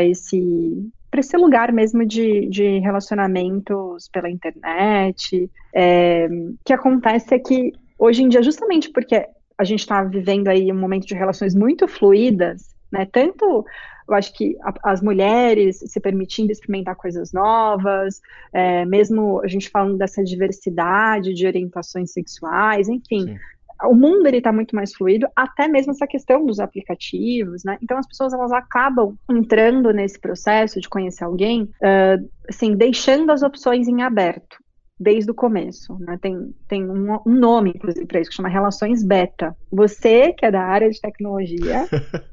esse 0.04 0.90
para 1.12 1.20
esse 1.20 1.36
lugar 1.36 1.74
mesmo 1.74 2.06
de, 2.06 2.48
de 2.48 2.80
relacionamentos 2.80 4.08
pela 4.14 4.30
internet. 4.30 5.52
É, 5.76 6.26
o 6.32 6.56
que 6.64 6.72
acontece 6.72 7.36
é 7.36 7.40
que 7.40 7.74
hoje 8.00 8.24
em 8.24 8.30
dia, 8.30 8.42
justamente 8.42 8.90
porque 8.90 9.28
a 9.58 9.64
gente 9.66 9.82
está 9.82 10.02
vivendo 10.04 10.48
aí 10.48 10.72
um 10.72 10.80
momento 10.80 11.06
de 11.06 11.14
relações 11.14 11.54
muito 11.54 11.86
fluídas, 11.86 12.74
né? 12.90 13.06
Tanto 13.12 13.66
eu 14.14 14.18
acho 14.18 14.34
que 14.34 14.58
a, 14.62 14.92
as 14.92 15.02
mulheres 15.02 15.80
se 15.80 16.00
permitindo 16.00 16.52
experimentar 16.52 16.96
coisas 16.96 17.32
novas, 17.32 18.22
é, 18.54 18.86
mesmo 18.86 19.42
a 19.42 19.48
gente 19.48 19.70
falando 19.70 19.98
dessa 19.98 20.24
diversidade 20.24 21.34
de 21.34 21.48
orientações 21.48 22.12
sexuais, 22.12 22.88
enfim. 22.88 23.28
Sim. 23.28 23.38
O 23.84 23.96
mundo 23.96 24.28
ele 24.28 24.38
está 24.38 24.52
muito 24.52 24.76
mais 24.76 24.94
fluido, 24.94 25.28
até 25.36 25.68
mesmo 25.68 25.92
essa 25.92 26.06
questão 26.06 26.46
dos 26.46 26.60
aplicativos, 26.60 27.64
né? 27.64 27.80
Então 27.82 27.98
as 27.98 28.08
pessoas 28.08 28.32
elas 28.32 28.52
acabam 28.52 29.16
entrando 29.28 29.92
nesse 29.92 30.20
processo 30.20 30.80
de 30.80 30.88
conhecer 30.88 31.24
alguém, 31.24 31.64
uh, 31.64 32.30
assim, 32.48 32.76
deixando 32.76 33.32
as 33.32 33.42
opções 33.42 33.88
em 33.88 34.04
aberto 34.04 34.62
desde 35.02 35.32
o 35.32 35.34
começo. 35.34 35.98
Né? 36.00 36.18
Tem, 36.22 36.54
tem 36.68 36.88
um, 36.88 37.18
um 37.26 37.34
nome, 37.34 37.72
inclusive, 37.76 38.06
para 38.06 38.22
isso, 38.22 38.30
que 38.30 38.36
chama 38.36 38.50
relações 38.50 39.04
beta. 39.04 39.58
Você, 39.72 40.32
que 40.34 40.46
é 40.46 40.52
da 40.52 40.62
área 40.62 40.90
de 40.90 41.02
tecnologia, 41.02 41.88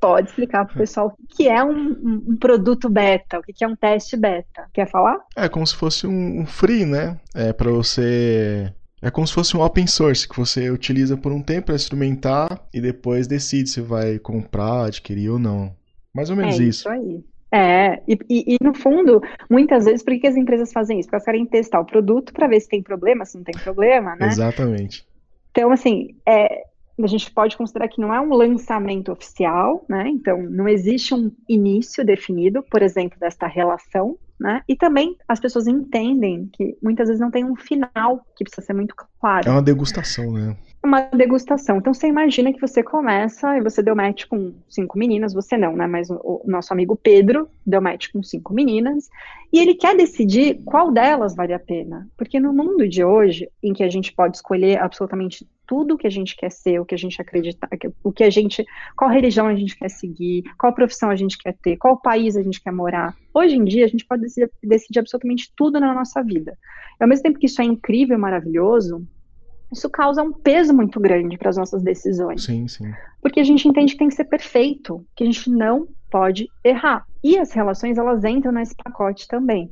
pode 0.00 0.28
explicar 0.28 0.66
para 0.66 0.74
o 0.74 0.78
pessoal 0.78 1.16
o 1.18 1.36
que 1.36 1.48
é 1.48 1.62
um, 1.62 2.22
um, 2.28 2.36
produto 2.36 2.88
beta, 2.88 3.38
o 3.38 3.42
que 3.42 3.64
é 3.64 3.68
um 3.68 3.76
teste 3.76 4.16
beta. 4.16 4.68
Quer 4.72 4.88
falar? 4.88 5.18
É 5.36 5.48
como 5.48 5.66
se 5.66 5.74
fosse 5.74 6.06
um 6.06 6.44
free, 6.46 6.84
né? 6.84 7.18
É 7.34 7.52
para 7.52 7.70
você 7.70 8.72
é 9.04 9.10
como 9.10 9.26
se 9.26 9.34
fosse 9.34 9.54
um 9.54 9.60
open 9.60 9.86
source 9.86 10.26
que 10.26 10.34
você 10.34 10.70
utiliza 10.70 11.14
por 11.14 11.30
um 11.30 11.42
tempo 11.42 11.66
para 11.66 11.74
instrumentar 11.74 12.66
e 12.72 12.80
depois 12.80 13.26
decide 13.26 13.68
se 13.68 13.82
vai 13.82 14.18
comprar, 14.18 14.86
adquirir 14.86 15.28
ou 15.28 15.38
não. 15.38 15.76
Mais 16.14 16.30
ou 16.30 16.36
menos 16.36 16.58
é 16.58 16.62
isso. 16.62 16.80
isso 16.80 16.88
aí. 16.88 17.22
É, 17.52 18.02
e, 18.08 18.54
e, 18.54 18.56
no 18.64 18.74
fundo, 18.74 19.20
muitas 19.50 19.84
vezes, 19.84 20.02
por 20.02 20.18
que 20.18 20.26
as 20.26 20.36
empresas 20.36 20.72
fazem 20.72 20.98
isso? 20.98 21.06
Porque 21.06 21.16
elas 21.16 21.24
querem 21.26 21.44
testar 21.44 21.80
o 21.80 21.84
produto 21.84 22.32
para 22.32 22.48
ver 22.48 22.60
se 22.60 22.68
tem 22.68 22.82
problema, 22.82 23.26
se 23.26 23.36
não 23.36 23.44
tem 23.44 23.54
problema, 23.62 24.16
né? 24.16 24.26
Exatamente. 24.26 25.06
Então, 25.50 25.70
assim, 25.70 26.16
é, 26.26 26.64
a 27.02 27.06
gente 27.06 27.30
pode 27.30 27.56
considerar 27.56 27.88
que 27.88 28.00
não 28.00 28.14
é 28.14 28.20
um 28.20 28.34
lançamento 28.34 29.10
oficial, 29.10 29.84
né? 29.88 30.08
Então, 30.08 30.40
não 30.42 30.68
existe 30.68 31.14
um 31.14 31.32
início 31.48 32.04
definido, 32.04 32.62
por 32.62 32.82
exemplo, 32.82 33.18
desta 33.18 33.46
relação, 33.46 34.16
né? 34.38 34.62
E 34.68 34.76
também 34.76 35.16
as 35.26 35.40
pessoas 35.40 35.66
entendem 35.66 36.48
que 36.52 36.76
muitas 36.82 37.08
vezes 37.08 37.20
não 37.20 37.30
tem 37.30 37.44
um 37.44 37.56
final 37.56 38.24
que 38.36 38.44
precisa 38.44 38.66
ser 38.66 38.74
muito 38.74 38.94
claro. 39.20 39.48
É 39.48 39.50
uma 39.50 39.62
degustação, 39.62 40.32
né? 40.32 40.56
Uma 40.84 41.00
degustação. 41.00 41.78
Então 41.78 41.94
você 41.94 42.08
imagina 42.08 42.52
que 42.52 42.60
você 42.60 42.82
começa 42.82 43.56
e 43.56 43.62
você 43.62 43.82
deu 43.82 43.96
match 43.96 44.26
com 44.26 44.52
cinco 44.68 44.98
meninas, 44.98 45.32
você 45.32 45.56
não, 45.56 45.74
né? 45.74 45.86
Mas 45.86 46.10
o, 46.10 46.20
o 46.22 46.42
nosso 46.44 46.74
amigo 46.74 46.94
Pedro 46.94 47.48
deu 47.66 47.80
match 47.80 48.08
com 48.12 48.22
cinco 48.22 48.52
meninas 48.52 49.08
e 49.50 49.58
ele 49.58 49.74
quer 49.74 49.96
decidir 49.96 50.60
qual 50.62 50.92
delas 50.92 51.34
vale 51.34 51.54
a 51.54 51.58
pena. 51.58 52.06
Porque 52.18 52.38
no 52.38 52.52
mundo 52.52 52.86
de 52.86 53.02
hoje, 53.02 53.48
em 53.62 53.72
que 53.72 53.82
a 53.82 53.88
gente 53.88 54.12
pode 54.12 54.36
escolher 54.36 54.78
absolutamente 54.78 55.48
tudo 55.66 55.94
o 55.94 55.96
que 55.96 56.06
a 56.06 56.10
gente 56.10 56.36
quer 56.36 56.52
ser, 56.52 56.78
o 56.78 56.84
que 56.84 56.94
a 56.94 56.98
gente 56.98 57.18
acredita, 57.18 57.66
o 58.02 58.12
que 58.12 58.22
a 58.22 58.28
gente, 58.28 58.62
qual 58.94 59.10
religião 59.10 59.46
a 59.46 59.54
gente 59.54 59.78
quer 59.78 59.88
seguir, 59.88 60.42
qual 60.58 60.74
profissão 60.74 61.08
a 61.08 61.16
gente 61.16 61.38
quer 61.38 61.56
ter, 61.62 61.78
qual 61.78 61.96
país 61.96 62.36
a 62.36 62.42
gente 62.42 62.62
quer 62.62 62.72
morar. 62.72 63.16
Hoje 63.32 63.56
em 63.56 63.64
dia 63.64 63.86
a 63.86 63.88
gente 63.88 64.04
pode 64.04 64.20
decidir, 64.20 64.50
decidir 64.62 64.98
absolutamente 64.98 65.50
tudo 65.56 65.80
na 65.80 65.94
nossa 65.94 66.22
vida. 66.22 66.58
E 67.00 67.02
ao 67.02 67.08
mesmo 67.08 67.22
tempo 67.22 67.38
que 67.38 67.46
isso 67.46 67.62
é 67.62 67.64
incrível, 67.64 68.18
maravilhoso, 68.18 69.06
isso 69.72 69.88
causa 69.90 70.22
um 70.22 70.32
peso 70.32 70.72
muito 70.72 71.00
grande 71.00 71.36
para 71.36 71.50
as 71.50 71.56
nossas 71.56 71.82
decisões. 71.82 72.44
Sim, 72.44 72.68
sim. 72.68 72.92
Porque 73.20 73.40
a 73.40 73.44
gente 73.44 73.66
entende 73.66 73.92
que 73.92 73.98
tem 73.98 74.08
que 74.08 74.14
ser 74.14 74.24
perfeito, 74.24 75.04
que 75.16 75.24
a 75.24 75.26
gente 75.26 75.50
não 75.50 75.88
pode 76.10 76.48
errar. 76.62 77.06
E 77.22 77.38
as 77.38 77.52
relações 77.52 77.98
elas 77.98 78.24
entram 78.24 78.52
nesse 78.52 78.74
pacote 78.74 79.26
também. 79.26 79.70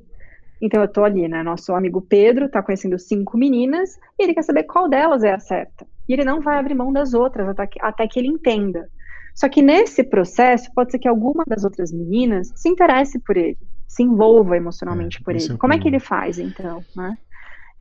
Então 0.61 0.81
eu 0.81 0.89
tô 0.89 1.05
ali, 1.05 1.29
né? 1.29 1.43
Nosso 1.43 1.75
amigo 1.75 2.01
Pedro 2.01 2.49
tá 2.49 2.63
conhecendo 2.63 2.99
cinco 2.99 3.37
meninas 3.37 3.99
e 4.19 4.23
ele 4.23 4.35
quer 4.35 4.43
saber 4.43 4.63
qual 4.63 4.89
delas 4.89 5.25
é 5.25 5.33
a 5.33 5.39
certa. 5.39 5.87
E 6.09 6.13
ele 6.13 6.25
não 6.25 6.41
vai 6.41 6.59
abrir 6.59 6.75
mão 6.75 6.93
das 6.93 7.15
outras 7.15 7.49
até 7.49 7.67
que, 7.67 7.81
até 7.83 8.07
que 8.07 8.19
ele 8.19 8.29
entenda. 8.29 8.89
Só 9.35 9.49
que 9.49 9.63
nesse 9.63 10.05
processo, 10.05 10.71
pode 10.75 10.93
ser 10.93 10.99
que 10.99 11.09
alguma 11.09 11.45
das 11.47 11.65
outras 11.65 11.91
meninas 11.91 12.53
se 12.55 12.69
interesse 12.69 13.19
por 13.19 13.37
ele, 13.37 13.59
se 13.89 14.03
envolva 14.03 14.57
emocionalmente 14.57 15.19
é, 15.21 15.25
por 15.25 15.35
ele. 15.35 15.53
É 15.53 15.57
Como 15.57 15.73
é 15.73 15.79
que 15.79 15.89
ele 15.89 15.99
faz, 15.99 16.39
então? 16.39 16.85
Né? 16.95 17.17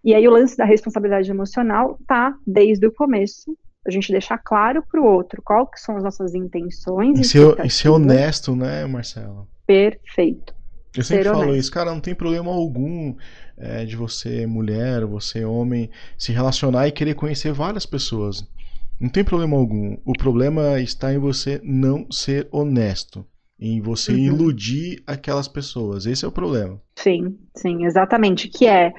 E 0.04 0.16
aí 0.16 0.28
o 0.28 0.32
lance 0.32 0.58
da 0.58 0.66
responsabilidade 0.66 1.30
emocional 1.30 2.00
tá 2.08 2.36
desde 2.46 2.88
o 2.88 2.92
começo. 2.92 3.56
A 3.86 3.92
gente 3.92 4.12
deixar 4.12 4.38
claro 4.38 4.84
para 4.90 5.02
o 5.02 5.06
outro 5.06 5.42
qual 5.44 5.66
que 5.68 5.80
são 5.80 5.98
as 5.98 6.04
nossas 6.04 6.36
intenções. 6.36 7.20
E 7.20 7.24
ser, 7.24 7.66
e 7.66 7.70
ser 7.70 7.90
honesto, 7.90 8.56
né, 8.56 8.86
Marcela? 8.86 9.48
Perfeito. 9.66 10.54
Eu 10.96 11.04
sempre 11.04 11.24
falo 11.24 11.42
honesto. 11.42 11.60
isso, 11.60 11.72
cara, 11.72 11.92
não 11.92 12.02
tem 12.02 12.14
problema 12.14 12.52
algum 12.52 13.16
é, 13.58 13.86
de 13.86 13.96
você, 13.96 14.46
mulher, 14.46 15.06
você, 15.06 15.46
homem, 15.46 15.90
se 16.18 16.32
relacionar 16.32 16.88
e 16.88 16.92
querer 16.92 17.16
conhecer 17.16 17.54
várias 17.54 17.86
pessoas. 17.86 18.46
Não 19.00 19.10
tem 19.10 19.24
problema 19.24 19.58
algum. 19.58 19.98
O 20.06 20.14
problema 20.14 20.80
está 20.80 21.14
em 21.14 21.18
você 21.18 21.60
não 21.64 22.06
ser 22.12 22.48
honesto. 22.52 23.26
Em 23.60 23.82
você 23.82 24.12
uhum. 24.12 24.18
iludir 24.18 25.04
aquelas 25.08 25.48
pessoas. 25.48 26.06
Esse 26.06 26.26
é 26.26 26.28
o 26.28 26.32
problema. 26.32 26.80
Sim, 26.96 27.38
sim, 27.56 27.86
exatamente. 27.86 28.48
Que 28.48 28.68
é. 28.68 28.92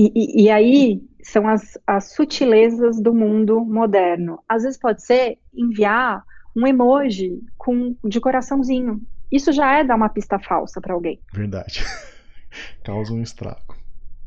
E, 0.00 0.10
e, 0.14 0.44
e 0.44 0.50
aí 0.50 1.02
são 1.22 1.46
as, 1.46 1.78
as 1.86 2.12
sutilezas 2.12 2.98
do 3.02 3.12
mundo 3.12 3.62
moderno. 3.62 4.42
Às 4.48 4.62
vezes 4.62 4.78
pode 4.78 5.04
ser 5.04 5.36
enviar 5.52 6.24
um 6.56 6.66
emoji 6.66 7.42
com, 7.58 7.94
de 8.02 8.18
coraçãozinho. 8.18 9.02
Isso 9.30 9.52
já 9.52 9.78
é 9.78 9.84
dar 9.84 9.96
uma 9.96 10.08
pista 10.08 10.38
falsa 10.38 10.80
para 10.80 10.94
alguém. 10.94 11.20
Verdade. 11.34 11.84
Causa 12.82 13.12
um 13.12 13.20
estrago. 13.20 13.76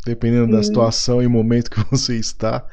Dependendo 0.06 0.52
da 0.52 0.62
situação 0.62 1.24
e 1.24 1.28
momento 1.28 1.72
que 1.72 1.80
você 1.90 2.18
está, 2.18 2.64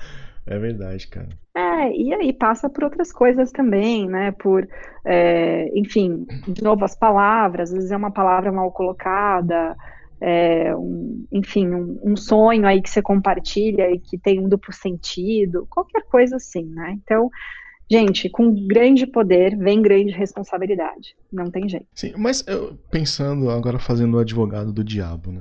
é 0.47 0.59
verdade, 0.59 1.09
cara. 1.09 1.29
É, 1.57 1.91
e 1.97 2.13
aí 2.13 2.33
passa 2.35 2.69
por 2.69 2.85
outras 2.85 3.11
coisas 3.11 3.51
também, 3.51 4.07
né? 4.07 4.33
Por, 4.33 4.69
é, 5.07 5.71
enfim, 5.75 6.27
de 6.47 6.63
novo, 6.63 6.85
as 6.85 6.95
palavras, 6.95 7.71
às 7.71 7.77
vezes 7.77 7.91
é 7.91 7.97
uma 7.97 8.13
palavra 8.13 8.53
mal 8.53 8.71
colocada, 8.71 9.75
é, 10.21 10.75
um, 10.77 11.25
enfim, 11.33 11.69
um, 11.69 11.99
um, 12.03 12.17
sonho 12.17 12.67
aí 12.67 12.83
que 12.83 12.91
você 12.91 13.01
compartilha 13.01 13.91
e 13.91 13.99
que 13.99 14.19
tem 14.19 14.39
um 14.39 14.49
duplo 14.49 14.73
sentido, 14.73 15.67
qualquer 15.71 16.03
coisa 16.03 16.37
assim, 16.37 16.65
né? 16.65 16.99
Então, 17.03 17.31
Gente, 17.93 18.31
com 18.31 18.55
grande 18.69 19.05
poder 19.05 19.57
vem 19.57 19.83
grande 19.83 20.13
responsabilidade. 20.13 21.17
Não 21.33 21.51
tem 21.51 21.69
jeito. 21.69 21.89
Sim, 21.93 22.13
mas 22.17 22.45
eu, 22.47 22.79
pensando 22.89 23.51
agora 23.51 23.81
fazendo 23.81 24.17
o 24.17 24.21
advogado 24.21 24.73
do 24.73 24.85
diabo, 24.85 25.33
né? 25.33 25.41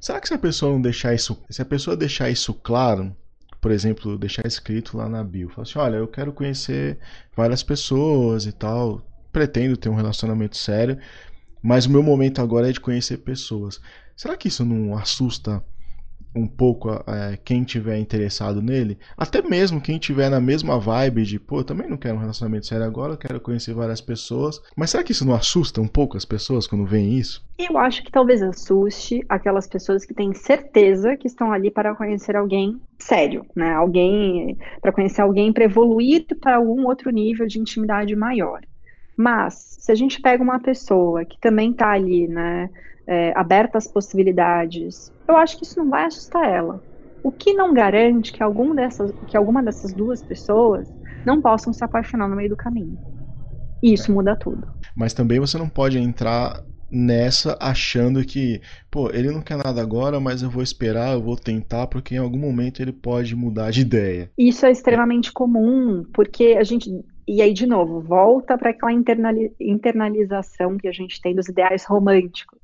Será 0.00 0.20
que 0.20 0.28
se 0.28 0.34
a 0.34 0.38
pessoa 0.38 0.72
não 0.72 0.80
deixar 0.80 1.12
isso, 1.12 1.42
se 1.50 1.60
a 1.60 1.64
pessoa 1.64 1.96
deixar 1.96 2.30
isso 2.30 2.54
claro, 2.54 3.16
por 3.60 3.72
exemplo, 3.72 4.16
deixar 4.16 4.46
escrito 4.46 4.96
lá 4.96 5.08
na 5.08 5.24
bio, 5.24 5.48
falar 5.48 5.64
assim, 5.64 5.78
olha, 5.80 5.96
eu 5.96 6.06
quero 6.06 6.32
conhecer 6.32 6.98
várias 7.36 7.64
pessoas 7.64 8.46
e 8.46 8.52
tal, 8.52 9.02
pretendo 9.32 9.76
ter 9.76 9.88
um 9.88 9.96
relacionamento 9.96 10.56
sério, 10.56 10.98
mas 11.62 11.86
o 11.86 11.90
meu 11.90 12.02
momento 12.02 12.40
agora 12.40 12.68
é 12.68 12.72
de 12.72 12.80
conhecer 12.80 13.18
pessoas. 13.18 13.80
Será 14.16 14.36
que 14.36 14.48
isso 14.48 14.64
não 14.64 14.96
assusta 14.96 15.62
um 16.34 16.46
pouco 16.46 16.90
é, 16.90 17.38
quem 17.44 17.64
tiver 17.64 17.98
interessado 17.98 18.62
nele, 18.62 18.98
até 19.16 19.42
mesmo 19.42 19.80
quem 19.80 19.98
tiver 19.98 20.30
na 20.30 20.40
mesma 20.40 20.78
vibe 20.78 21.24
de, 21.24 21.38
pô, 21.38 21.64
também 21.64 21.88
não 21.88 21.96
quero 21.96 22.16
um 22.16 22.20
relacionamento 22.20 22.66
sério 22.66 22.84
agora, 22.84 23.16
quero 23.16 23.40
conhecer 23.40 23.74
várias 23.74 24.00
pessoas. 24.00 24.60
Mas 24.76 24.90
será 24.90 25.02
que 25.02 25.12
isso 25.12 25.26
não 25.26 25.34
assusta 25.34 25.80
um 25.80 25.88
pouco 25.88 26.16
as 26.16 26.24
pessoas 26.24 26.66
quando 26.66 26.86
veem 26.86 27.14
isso? 27.18 27.44
Eu 27.58 27.76
acho 27.78 28.04
que 28.04 28.12
talvez 28.12 28.42
assuste 28.42 29.24
aquelas 29.28 29.66
pessoas 29.66 30.04
que 30.04 30.14
têm 30.14 30.32
certeza 30.32 31.16
que 31.16 31.26
estão 31.26 31.50
ali 31.52 31.70
para 31.70 31.94
conhecer 31.94 32.36
alguém 32.36 32.80
sério, 32.98 33.44
né? 33.54 33.72
Alguém 33.72 34.56
para 34.80 34.92
conhecer 34.92 35.22
alguém 35.22 35.52
para 35.52 35.64
evoluir 35.64 36.26
para 36.40 36.56
algum 36.56 36.86
outro 36.86 37.10
nível 37.10 37.46
de 37.46 37.58
intimidade 37.58 38.14
maior. 38.14 38.60
Mas 39.18 39.78
se 39.80 39.90
a 39.90 39.96
gente 39.96 40.20
pega 40.20 40.40
uma 40.40 40.60
pessoa 40.60 41.24
que 41.24 41.40
também 41.40 41.72
está 41.72 41.90
ali, 41.90 42.28
né, 42.28 42.70
é, 43.04 43.32
aberta 43.36 43.76
às 43.76 43.88
possibilidades, 43.88 45.10
eu 45.28 45.36
acho 45.36 45.58
que 45.58 45.64
isso 45.64 45.76
não 45.76 45.90
vai 45.90 46.04
assustar 46.04 46.48
ela. 46.48 46.80
O 47.20 47.32
que 47.32 47.52
não 47.52 47.74
garante 47.74 48.30
que, 48.30 48.44
algum 48.44 48.72
dessas, 48.72 49.10
que 49.26 49.36
alguma 49.36 49.60
dessas 49.60 49.92
duas 49.92 50.22
pessoas 50.22 50.88
não 51.26 51.42
possam 51.42 51.72
se 51.72 51.82
apaixonar 51.82 52.28
no 52.28 52.36
meio 52.36 52.50
do 52.50 52.56
caminho. 52.56 52.96
E 53.82 53.92
isso 53.92 54.12
é. 54.12 54.14
muda 54.14 54.36
tudo. 54.36 54.68
Mas 54.96 55.12
também 55.12 55.40
você 55.40 55.58
não 55.58 55.68
pode 55.68 55.98
entrar 55.98 56.62
nessa 56.88 57.58
achando 57.60 58.24
que, 58.24 58.60
pô, 58.88 59.10
ele 59.10 59.32
não 59.32 59.42
quer 59.42 59.56
nada 59.56 59.82
agora, 59.82 60.20
mas 60.20 60.42
eu 60.42 60.48
vou 60.48 60.62
esperar, 60.62 61.14
eu 61.14 61.22
vou 61.22 61.36
tentar, 61.36 61.88
porque 61.88 62.14
em 62.14 62.18
algum 62.18 62.38
momento 62.38 62.80
ele 62.80 62.92
pode 62.92 63.34
mudar 63.34 63.72
de 63.72 63.80
ideia. 63.80 64.30
Isso 64.38 64.64
é 64.64 64.70
extremamente 64.70 65.30
é. 65.30 65.32
comum, 65.34 66.04
porque 66.14 66.56
a 66.58 66.62
gente 66.62 66.88
e 67.28 67.42
aí, 67.42 67.52
de 67.52 67.66
novo, 67.66 68.00
volta 68.00 68.56
para 68.56 68.70
aquela 68.70 68.92
internalização 68.92 70.78
que 70.78 70.88
a 70.88 70.92
gente 70.92 71.20
tem 71.20 71.34
dos 71.34 71.46
ideais 71.48 71.84
românticos. 71.84 72.58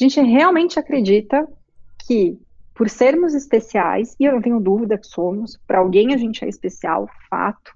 A 0.00 0.04
gente 0.04 0.20
realmente 0.20 0.78
acredita 0.78 1.48
que, 2.06 2.38
por 2.72 2.88
sermos 2.88 3.34
especiais, 3.34 4.14
e 4.18 4.24
eu 4.24 4.32
não 4.32 4.40
tenho 4.40 4.60
dúvida 4.60 4.96
que 4.96 5.08
somos, 5.08 5.58
para 5.66 5.80
alguém 5.80 6.14
a 6.14 6.16
gente 6.16 6.44
é 6.44 6.48
especial, 6.48 7.08
fato, 7.28 7.72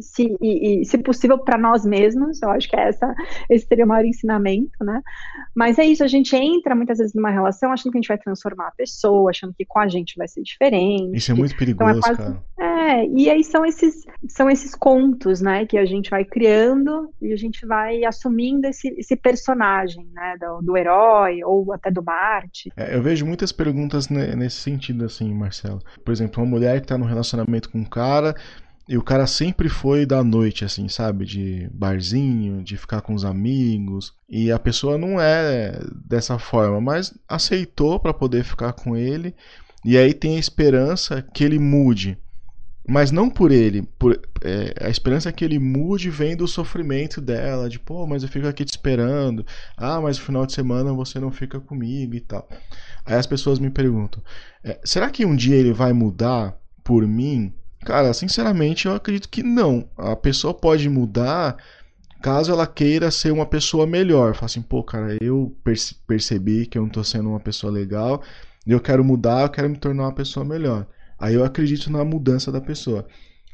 se, 0.00 0.36
e, 0.40 0.82
e, 0.82 0.84
se 0.84 0.98
possível, 0.98 1.38
para 1.38 1.58
nós 1.58 1.84
mesmos, 1.84 2.40
eu 2.42 2.50
acho 2.50 2.68
que 2.68 2.76
é 2.76 2.88
essa, 2.88 3.14
esse 3.50 3.66
seria 3.66 3.84
o 3.84 3.88
maior 3.88 4.04
ensinamento, 4.04 4.84
né? 4.84 5.00
Mas 5.54 5.78
é 5.78 5.84
isso, 5.84 6.04
a 6.04 6.06
gente 6.06 6.34
entra 6.36 6.74
muitas 6.74 6.98
vezes 6.98 7.14
numa 7.14 7.30
relação 7.30 7.72
achando 7.72 7.92
que 7.92 7.98
a 7.98 8.00
gente 8.00 8.08
vai 8.08 8.18
transformar 8.18 8.68
a 8.68 8.72
pessoa, 8.72 9.30
achando 9.30 9.54
que 9.54 9.64
com 9.64 9.78
a 9.78 9.88
gente 9.88 10.14
vai 10.16 10.28
ser 10.28 10.42
diferente. 10.42 11.16
Isso 11.16 11.32
é 11.32 11.34
muito 11.34 11.56
perigoso, 11.56 11.98
então 11.98 11.98
é 11.98 12.16
quase, 12.16 12.18
cara. 12.18 12.44
É, 12.58 13.06
e 13.06 13.30
aí 13.30 13.42
são 13.44 13.64
esses, 13.64 14.04
são 14.28 14.50
esses 14.50 14.74
contos, 14.74 15.40
né, 15.40 15.66
que 15.66 15.78
a 15.78 15.84
gente 15.84 16.10
vai 16.10 16.24
criando 16.24 17.10
e 17.20 17.32
a 17.32 17.36
gente 17.36 17.66
vai 17.66 18.04
assumindo 18.04 18.66
esse, 18.66 18.88
esse 18.98 19.16
personagem, 19.16 20.06
né, 20.12 20.36
do, 20.40 20.62
do 20.62 20.76
herói 20.76 21.42
ou 21.44 21.72
até 21.72 21.90
do 21.90 22.02
Marte. 22.02 22.70
É, 22.76 22.94
eu 22.94 23.02
vejo 23.02 23.26
muitas 23.26 23.52
perguntas 23.52 24.08
nesse 24.08 24.56
sentido, 24.56 25.04
assim, 25.04 25.32
Marcelo. 25.34 25.80
Por 26.04 26.12
exemplo, 26.12 26.42
uma 26.42 26.50
mulher 26.50 26.78
que 26.78 26.84
está 26.84 26.98
num 26.98 27.06
relacionamento 27.06 27.70
com 27.70 27.78
um 27.78 27.84
cara 27.84 28.34
e 28.88 28.96
o 28.96 29.02
cara 29.02 29.26
sempre 29.26 29.68
foi 29.68 30.06
da 30.06 30.24
noite, 30.24 30.64
assim, 30.64 30.88
sabe? 30.88 31.26
De 31.26 31.68
barzinho, 31.72 32.62
de 32.62 32.74
ficar 32.78 33.02
com 33.02 33.12
os 33.12 33.22
amigos. 33.22 34.14
E 34.26 34.50
a 34.50 34.58
pessoa 34.58 34.96
não 34.96 35.20
é 35.20 35.78
dessa 36.06 36.38
forma, 36.38 36.80
mas 36.80 37.12
aceitou 37.28 38.00
para 38.00 38.14
poder 38.14 38.44
ficar 38.44 38.72
com 38.72 38.96
ele. 38.96 39.34
E 39.84 39.98
aí 39.98 40.14
tem 40.14 40.36
a 40.36 40.40
esperança 40.40 41.20
que 41.20 41.44
ele 41.44 41.58
mude. 41.58 42.16
Mas 42.88 43.10
não 43.10 43.28
por 43.28 43.52
ele. 43.52 43.82
Por, 43.98 44.18
é, 44.42 44.74
a 44.80 44.88
esperança 44.88 45.30
que 45.30 45.44
ele 45.44 45.58
mude 45.58 46.08
vem 46.08 46.34
do 46.34 46.48
sofrimento 46.48 47.20
dela. 47.20 47.68
De, 47.68 47.78
pô, 47.78 48.06
mas 48.06 48.22
eu 48.22 48.28
fico 48.30 48.46
aqui 48.46 48.64
te 48.64 48.70
esperando. 48.70 49.44
Ah, 49.76 50.00
mas 50.00 50.18
no 50.18 50.24
final 50.24 50.46
de 50.46 50.54
semana 50.54 50.94
você 50.94 51.20
não 51.20 51.30
fica 51.30 51.60
comigo 51.60 52.14
e 52.14 52.20
tal. 52.20 52.48
Aí 53.04 53.16
as 53.16 53.26
pessoas 53.26 53.58
me 53.58 53.68
perguntam: 53.68 54.22
é, 54.64 54.80
será 54.82 55.10
que 55.10 55.26
um 55.26 55.36
dia 55.36 55.56
ele 55.56 55.74
vai 55.74 55.92
mudar 55.92 56.56
por 56.82 57.06
mim? 57.06 57.52
Cara, 57.84 58.12
sinceramente, 58.12 58.86
eu 58.86 58.94
acredito 58.94 59.28
que 59.28 59.42
não. 59.42 59.88
A 59.96 60.16
pessoa 60.16 60.52
pode 60.52 60.88
mudar 60.88 61.56
caso 62.20 62.52
ela 62.52 62.66
queira 62.66 63.10
ser 63.10 63.32
uma 63.32 63.46
pessoa 63.46 63.86
melhor. 63.86 64.34
Fala 64.34 64.46
assim, 64.46 64.62
pô, 64.62 64.82
cara, 64.82 65.16
eu 65.20 65.56
percebi 66.06 66.66
que 66.66 66.76
eu 66.76 66.82
não 66.82 66.88
tô 66.90 67.02
sendo 67.04 67.30
uma 67.30 67.40
pessoa 67.40 67.72
legal, 67.72 68.22
eu 68.66 68.80
quero 68.80 69.04
mudar, 69.04 69.42
eu 69.42 69.48
quero 69.48 69.70
me 69.70 69.78
tornar 69.78 70.04
uma 70.04 70.14
pessoa 70.14 70.44
melhor. 70.44 70.86
Aí 71.18 71.34
eu 71.34 71.44
acredito 71.44 71.90
na 71.90 72.04
mudança 72.04 72.52
da 72.52 72.60
pessoa. 72.60 73.06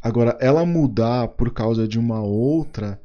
Agora, 0.02 0.36
ela 0.40 0.66
mudar 0.66 1.28
por 1.28 1.52
causa 1.52 1.86
de 1.88 1.98
uma 1.98 2.20
outra, 2.20 3.00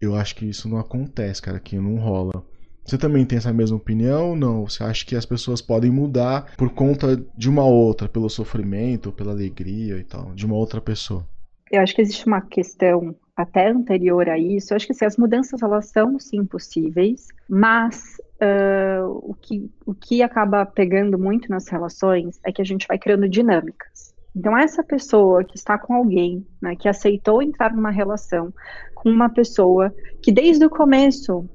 eu 0.00 0.14
acho 0.14 0.36
que 0.36 0.44
isso 0.46 0.68
não 0.68 0.78
acontece, 0.78 1.42
cara, 1.42 1.58
que 1.58 1.76
não 1.76 1.96
rola. 1.96 2.44
Você 2.84 2.98
também 2.98 3.24
tem 3.24 3.38
essa 3.38 3.52
mesma 3.52 3.76
opinião 3.76 4.30
ou 4.30 4.36
não? 4.36 4.68
Você 4.68 4.84
acha 4.84 5.06
que 5.06 5.16
as 5.16 5.24
pessoas 5.24 5.62
podem 5.62 5.90
mudar 5.90 6.54
por 6.56 6.70
conta 6.70 7.16
de 7.36 7.48
uma 7.48 7.64
outra, 7.64 8.08
pelo 8.08 8.28
sofrimento, 8.28 9.10
pela 9.10 9.32
alegria 9.32 9.96
e 9.96 10.04
tal, 10.04 10.34
de 10.34 10.44
uma 10.44 10.54
outra 10.54 10.80
pessoa? 10.80 11.26
Eu 11.72 11.80
acho 11.80 11.94
que 11.94 12.02
existe 12.02 12.26
uma 12.26 12.42
questão 12.42 13.16
até 13.34 13.68
anterior 13.68 14.28
a 14.28 14.38
isso. 14.38 14.72
Eu 14.72 14.76
acho 14.76 14.86
que 14.86 14.92
assim, 14.92 15.06
as 15.06 15.16
mudanças 15.16 15.62
elas 15.62 15.86
são 15.86 16.18
sim 16.20 16.44
possíveis, 16.44 17.28
mas 17.48 18.16
uh, 18.34 19.08
o, 19.22 19.34
que, 19.34 19.70
o 19.86 19.94
que 19.94 20.22
acaba 20.22 20.66
pegando 20.66 21.18
muito 21.18 21.48
nas 21.50 21.66
relações 21.68 22.38
é 22.44 22.52
que 22.52 22.62
a 22.62 22.64
gente 22.64 22.86
vai 22.86 22.98
criando 22.98 23.28
dinâmicas. 23.28 24.14
Então, 24.36 24.56
essa 24.58 24.82
pessoa 24.82 25.44
que 25.44 25.56
está 25.56 25.78
com 25.78 25.94
alguém, 25.94 26.44
né, 26.60 26.74
que 26.74 26.88
aceitou 26.88 27.40
entrar 27.40 27.72
numa 27.72 27.90
relação 27.90 28.52
com 28.94 29.08
uma 29.08 29.28
pessoa 29.28 29.94
que 30.20 30.32
desde 30.32 30.64
o 30.66 30.70
começo 30.70 31.48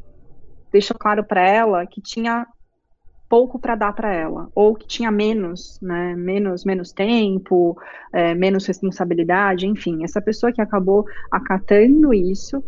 deixou 0.71 0.97
claro 0.97 1.23
para 1.23 1.47
ela 1.47 1.85
que 1.85 2.01
tinha 2.01 2.45
pouco 3.29 3.59
para 3.59 3.75
dar 3.75 3.93
para 3.93 4.11
ela, 4.11 4.49
ou 4.55 4.75
que 4.75 4.87
tinha 4.87 5.11
menos, 5.11 5.77
né, 5.81 6.15
menos, 6.15 6.65
menos 6.65 6.91
tempo, 6.91 7.77
é, 8.11 8.33
menos 8.33 8.65
responsabilidade, 8.65 9.67
enfim, 9.67 10.03
essa 10.03 10.19
pessoa 10.19 10.51
que 10.51 10.61
acabou 10.61 11.05
acatando 11.31 12.11
isso, 12.11 12.63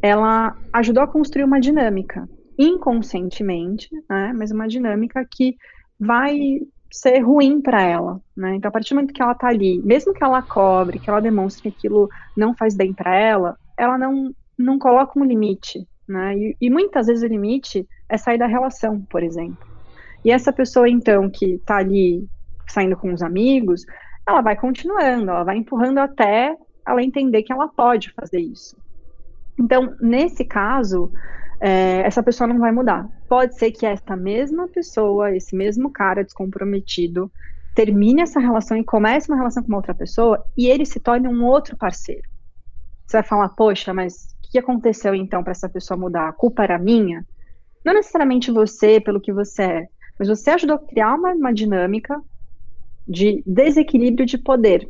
ela 0.00 0.56
ajudou 0.72 1.02
a 1.02 1.06
construir 1.06 1.44
uma 1.44 1.60
dinâmica, 1.60 2.26
inconscientemente, 2.58 3.88
né, 4.08 4.32
mas 4.34 4.50
uma 4.50 4.66
dinâmica 4.66 5.26
que 5.30 5.54
vai 6.00 6.60
ser 6.90 7.20
ruim 7.20 7.60
para 7.60 7.82
ela, 7.82 8.20
né? 8.36 8.54
Então, 8.54 8.68
a 8.68 8.72
partir 8.72 8.90
do 8.90 8.96
momento 8.96 9.14
que 9.14 9.22
ela 9.22 9.34
tá 9.34 9.48
ali, 9.48 9.80
mesmo 9.82 10.12
que 10.12 10.22
ela 10.22 10.42
cobre, 10.42 10.98
que 10.98 11.08
ela 11.08 11.20
demonstre 11.20 11.62
que 11.62 11.68
aquilo 11.68 12.08
não 12.36 12.54
faz 12.54 12.76
bem 12.76 12.92
para 12.92 13.16
ela, 13.16 13.56
ela 13.78 13.96
não 13.96 14.30
não 14.58 14.78
coloca 14.78 15.18
um 15.18 15.24
limite, 15.24 15.88
né? 16.08 16.36
E, 16.36 16.56
e, 16.60 16.70
muitas 16.70 17.06
vezes 17.06 17.22
o 17.22 17.26
limite 17.26 17.88
é 18.08 18.16
sair 18.16 18.38
da 18.38 18.46
relação, 18.46 19.00
por 19.02 19.22
exemplo. 19.22 19.66
E 20.24 20.30
essa 20.30 20.52
pessoa, 20.52 20.88
então, 20.88 21.28
que 21.28 21.54
está 21.54 21.76
ali 21.76 22.26
saindo 22.68 22.96
com 22.96 23.12
os 23.12 23.22
amigos, 23.22 23.84
ela 24.26 24.40
vai 24.40 24.56
continuando, 24.56 25.30
ela 25.30 25.44
vai 25.44 25.56
empurrando 25.56 25.98
até 25.98 26.56
ela 26.86 27.02
entender 27.02 27.42
que 27.42 27.52
ela 27.52 27.68
pode 27.68 28.12
fazer 28.12 28.40
isso. 28.40 28.76
Então, 29.58 29.94
nesse 30.00 30.44
caso, 30.44 31.12
é, 31.60 32.00
essa 32.00 32.22
pessoa 32.22 32.48
não 32.48 32.58
vai 32.58 32.72
mudar. 32.72 33.08
Pode 33.28 33.56
ser 33.56 33.70
que 33.70 33.86
essa 33.86 34.16
mesma 34.16 34.68
pessoa, 34.68 35.34
esse 35.34 35.54
mesmo 35.54 35.90
cara 35.90 36.24
descomprometido, 36.24 37.30
termine 37.74 38.22
essa 38.22 38.40
relação 38.40 38.76
e 38.76 38.84
comece 38.84 39.30
uma 39.30 39.36
relação 39.36 39.62
com 39.62 39.68
uma 39.68 39.78
outra 39.78 39.94
pessoa 39.94 40.44
e 40.56 40.66
ele 40.66 40.84
se 40.84 41.00
torne 41.00 41.28
um 41.28 41.44
outro 41.44 41.76
parceiro. 41.76 42.28
Você 43.06 43.18
vai 43.18 43.22
falar, 43.22 43.48
poxa, 43.50 43.92
mas 43.94 44.34
que 44.52 44.58
aconteceu 44.58 45.14
então 45.14 45.42
para 45.42 45.52
essa 45.52 45.68
pessoa 45.68 45.98
mudar? 45.98 46.28
A 46.28 46.32
culpa 46.32 46.62
era 46.62 46.78
minha? 46.78 47.26
Não 47.84 47.94
necessariamente 47.94 48.52
você, 48.52 49.00
pelo 49.00 49.20
que 49.20 49.32
você 49.32 49.62
é, 49.62 49.86
mas 50.18 50.28
você 50.28 50.50
ajudou 50.50 50.76
a 50.76 50.86
criar 50.86 51.14
uma, 51.14 51.32
uma 51.32 51.52
dinâmica 51.52 52.20
de 53.08 53.42
desequilíbrio 53.46 54.26
de 54.26 54.36
poder. 54.36 54.88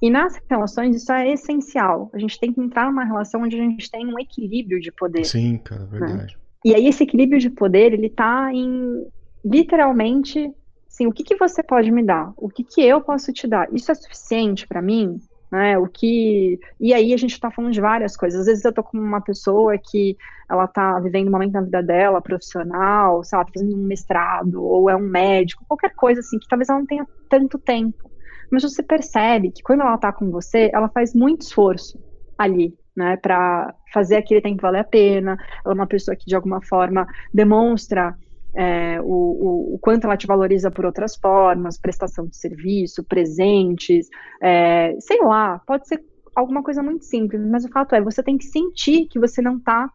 E 0.00 0.08
nas 0.08 0.40
relações 0.48 0.96
isso 0.96 1.12
é 1.12 1.32
essencial. 1.32 2.10
A 2.14 2.18
gente 2.18 2.38
tem 2.38 2.52
que 2.52 2.60
entrar 2.60 2.86
numa 2.86 3.04
relação 3.04 3.42
onde 3.42 3.60
a 3.60 3.62
gente 3.62 3.90
tem 3.90 4.06
um 4.06 4.18
equilíbrio 4.18 4.80
de 4.80 4.90
poder. 4.92 5.24
Sim, 5.24 5.58
cara, 5.58 5.82
né? 5.82 5.88
verdade. 5.90 6.34
Né? 6.34 6.40
E 6.64 6.74
aí 6.74 6.86
esse 6.86 7.02
equilíbrio 7.02 7.40
de 7.40 7.50
poder, 7.50 7.92
ele 7.92 8.08
tá 8.08 8.50
em 8.52 9.04
literalmente, 9.44 10.50
assim, 10.88 11.06
o 11.06 11.12
que 11.12 11.24
que 11.24 11.36
você 11.36 11.62
pode 11.62 11.90
me 11.90 12.04
dar? 12.04 12.32
O 12.36 12.48
que 12.48 12.62
que 12.62 12.80
eu 12.80 13.00
posso 13.00 13.32
te 13.32 13.46
dar? 13.46 13.68
Isso 13.74 13.90
é 13.90 13.94
suficiente 13.94 14.66
para 14.66 14.80
mim? 14.80 15.20
Né? 15.50 15.78
O 15.78 15.86
que 15.86 16.58
e 16.78 16.94
aí 16.94 17.12
a 17.12 17.16
gente 17.16 17.32
está 17.32 17.50
falando 17.50 17.72
de 17.72 17.80
várias 17.80 18.16
coisas. 18.16 18.40
Às 18.40 18.46
vezes 18.46 18.64
eu 18.64 18.72
tô 18.72 18.82
com 18.82 18.98
uma 18.98 19.20
pessoa 19.20 19.76
que 19.78 20.16
ela 20.48 20.64
está 20.64 20.98
vivendo 21.00 21.28
um 21.28 21.30
momento 21.30 21.52
na 21.52 21.62
vida 21.62 21.82
dela 21.82 22.20
profissional, 22.20 23.22
sei 23.24 23.38
lá, 23.38 23.44
tá 23.44 23.52
fazendo 23.54 23.76
um 23.76 23.86
mestrado 23.86 24.62
ou 24.62 24.90
é 24.90 24.96
um 24.96 25.00
médico, 25.00 25.64
qualquer 25.66 25.94
coisa 25.94 26.20
assim 26.20 26.38
que 26.38 26.48
talvez 26.48 26.68
ela 26.68 26.78
não 26.78 26.86
tenha 26.86 27.06
tanto 27.28 27.58
tempo. 27.58 28.10
Mas 28.50 28.62
você 28.62 28.82
percebe 28.82 29.52
que 29.52 29.62
quando 29.62 29.82
ela 29.82 29.94
está 29.94 30.12
com 30.12 30.30
você, 30.30 30.70
ela 30.72 30.88
faz 30.88 31.14
muito 31.14 31.42
esforço 31.42 32.02
ali, 32.36 32.74
né, 32.96 33.16
para 33.16 33.72
fazer 33.92 34.16
aquele 34.16 34.40
tempo 34.40 34.62
valer 34.62 34.80
a 34.80 34.84
pena. 34.84 35.38
Ela 35.64 35.72
é 35.72 35.76
uma 35.76 35.86
pessoa 35.86 36.16
que 36.16 36.26
de 36.26 36.34
alguma 36.34 36.60
forma 36.62 37.06
demonstra 37.32 38.16
é, 38.54 39.00
o, 39.00 39.74
o, 39.74 39.78
quanto 39.80 40.04
ela 40.04 40.16
te 40.16 40.26
valoriza 40.26 40.70
por 40.70 40.84
outras 40.84 41.16
formas, 41.16 41.78
prestação 41.78 42.26
de 42.26 42.36
serviço, 42.36 43.04
presentes, 43.04 44.08
é, 44.42 44.96
sei 45.00 45.20
lá, 45.22 45.60
pode 45.66 45.86
ser 45.86 46.02
alguma 46.34 46.62
coisa 46.62 46.82
muito 46.82 47.04
simples, 47.04 47.40
mas 47.46 47.64
o 47.64 47.68
fato 47.68 47.94
é, 47.94 48.00
você 48.00 48.22
tem 48.22 48.38
que 48.38 48.44
sentir 48.44 49.06
que 49.06 49.18
você 49.18 49.42
não 49.42 49.56
está 49.56 49.90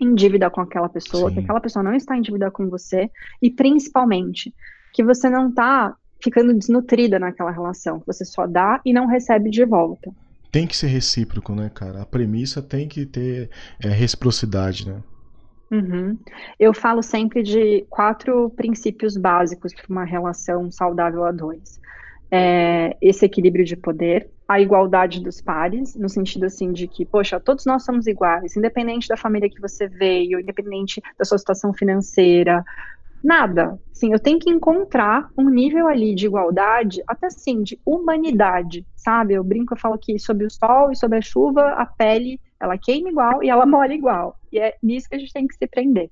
em 0.00 0.14
dívida 0.14 0.48
com 0.50 0.60
aquela 0.60 0.88
pessoa, 0.88 1.28
Sim. 1.28 1.34
que 1.34 1.40
aquela 1.40 1.60
pessoa 1.60 1.82
não 1.82 1.94
está 1.94 2.16
em 2.16 2.22
dívida 2.22 2.50
com 2.50 2.68
você, 2.68 3.10
e 3.42 3.50
principalmente, 3.50 4.54
que 4.92 5.02
você 5.02 5.28
não 5.28 5.48
está 5.48 5.94
ficando 6.22 6.54
desnutrida 6.54 7.18
naquela 7.18 7.50
relação, 7.50 8.02
você 8.06 8.24
só 8.24 8.46
dá 8.46 8.80
e 8.84 8.92
não 8.92 9.06
recebe 9.06 9.50
de 9.50 9.64
volta. 9.64 10.10
Tem 10.50 10.66
que 10.66 10.76
ser 10.76 10.86
recíproco, 10.86 11.54
né, 11.54 11.70
cara? 11.72 12.02
A 12.02 12.06
premissa 12.06 12.62
tem 12.62 12.88
que 12.88 13.04
ter 13.04 13.50
é, 13.82 13.88
reciprocidade, 13.88 14.88
né? 14.88 15.02
Uhum. 15.70 16.18
Eu 16.58 16.72
falo 16.72 17.02
sempre 17.02 17.42
de 17.42 17.84
quatro 17.90 18.50
princípios 18.50 19.16
básicos 19.16 19.74
para 19.74 19.84
uma 19.88 20.04
relação 20.04 20.70
saudável 20.70 21.24
a 21.24 21.32
dois. 21.32 21.78
É, 22.30 22.96
esse 23.02 23.24
equilíbrio 23.26 23.64
de 23.64 23.76
poder, 23.76 24.30
a 24.46 24.60
igualdade 24.60 25.22
dos 25.22 25.40
pares, 25.42 25.94
no 25.94 26.08
sentido 26.08 26.46
assim 26.46 26.72
de 26.72 26.88
que, 26.88 27.04
poxa, 27.04 27.38
todos 27.38 27.66
nós 27.66 27.84
somos 27.84 28.06
iguais, 28.06 28.56
independente 28.56 29.08
da 29.08 29.16
família 29.16 29.48
que 29.50 29.60
você 29.60 29.88
veio, 29.88 30.40
independente 30.40 31.02
da 31.18 31.24
sua 31.24 31.38
situação 31.38 31.72
financeira, 31.74 32.64
nada. 33.22 33.78
Sim, 33.92 34.12
eu 34.12 34.18
tenho 34.18 34.38
que 34.38 34.50
encontrar 34.50 35.28
um 35.36 35.50
nível 35.50 35.88
ali 35.88 36.14
de 36.14 36.26
igualdade, 36.26 37.02
até 37.06 37.26
assim, 37.26 37.62
de 37.62 37.80
humanidade, 37.84 38.86
sabe? 38.96 39.34
Eu 39.34 39.44
brinco, 39.44 39.74
eu 39.74 39.78
falo 39.78 39.98
que 39.98 40.18
sobre 40.18 40.46
o 40.46 40.50
sol 40.50 40.92
e 40.92 40.96
sobre 40.96 41.18
a 41.18 41.22
chuva, 41.22 41.62
a 41.72 41.86
pele 41.86 42.40
ela 42.60 42.78
queima 42.78 43.10
igual 43.10 43.42
e 43.42 43.48
ela 43.48 43.66
molha 43.66 43.94
igual. 43.94 44.36
E 44.52 44.58
é 44.58 44.74
nisso 44.82 45.08
que 45.08 45.16
a 45.16 45.18
gente 45.18 45.32
tem 45.32 45.46
que 45.46 45.54
se 45.54 45.66
prender. 45.66 46.10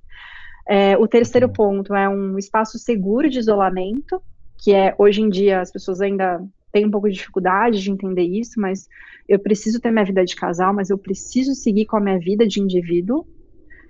É, 0.69 0.97
o 0.97 1.07
terceiro 1.07 1.49
ponto 1.49 1.95
é 1.95 2.09
um 2.09 2.39
espaço 2.39 2.79
seguro 2.79 3.29
de 3.29 3.39
isolamento, 3.39 4.21
que 4.59 4.75
é 4.75 4.95
hoje 4.99 5.23
em 5.23 5.29
dia 5.29 5.61
as 5.61 5.71
pessoas 5.71 6.01
ainda 6.01 6.43
tenho 6.73 6.89
um 6.89 6.91
pouco 6.91 7.09
de 7.09 7.15
dificuldade 7.15 7.81
de 7.81 7.91
entender 7.91 8.25
isso, 8.25 8.61
mas 8.61 8.87
eu 9.29 9.39
preciso 9.39 9.81
ter 9.81 9.91
minha 9.91 10.05
vida 10.05 10.25
de 10.25 10.35
casal, 10.35 10.75
mas 10.75 10.91
eu 10.91 10.99
preciso 10.99 11.55
seguir 11.55 11.87
com 11.87 11.97
a 11.97 12.01
minha 12.01 12.19
vida 12.19 12.47
de 12.47 12.61
indivíduo. 12.61 13.27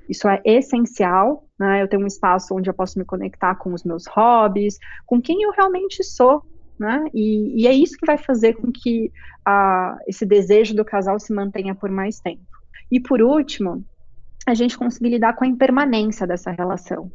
Isso 0.08 0.28
é 0.28 0.40
essencial, 0.44 1.48
né? 1.58 1.82
Eu 1.82 1.88
tenho 1.88 2.02
um 2.02 2.06
espaço 2.06 2.54
onde 2.54 2.70
eu 2.70 2.74
posso 2.74 2.98
me 2.98 3.04
conectar 3.04 3.56
com 3.56 3.72
os 3.72 3.82
meus 3.82 4.06
hobbies, 4.06 4.78
com 5.04 5.20
quem 5.20 5.42
eu 5.42 5.50
realmente 5.50 6.04
sou, 6.04 6.44
né? 6.78 7.06
E, 7.14 7.62
e 7.62 7.66
é 7.66 7.72
isso 7.72 7.96
que 7.96 8.06
vai 8.06 8.18
fazer 8.18 8.54
com 8.54 8.70
que 8.70 9.10
a, 9.44 9.98
esse 10.06 10.26
desejo 10.26 10.74
do 10.74 10.84
casal 10.84 11.18
se 11.18 11.32
mantenha 11.32 11.74
por 11.74 11.90
mais 11.90 12.20
tempo. 12.20 12.42
E 12.90 13.00
por 13.00 13.20
último, 13.22 13.84
a 14.46 14.54
gente 14.54 14.78
conseguir 14.78 15.10
lidar 15.10 15.34
com 15.34 15.44
a 15.44 15.48
impermanência 15.48 16.26
dessa 16.26 16.50
relação. 16.50 17.10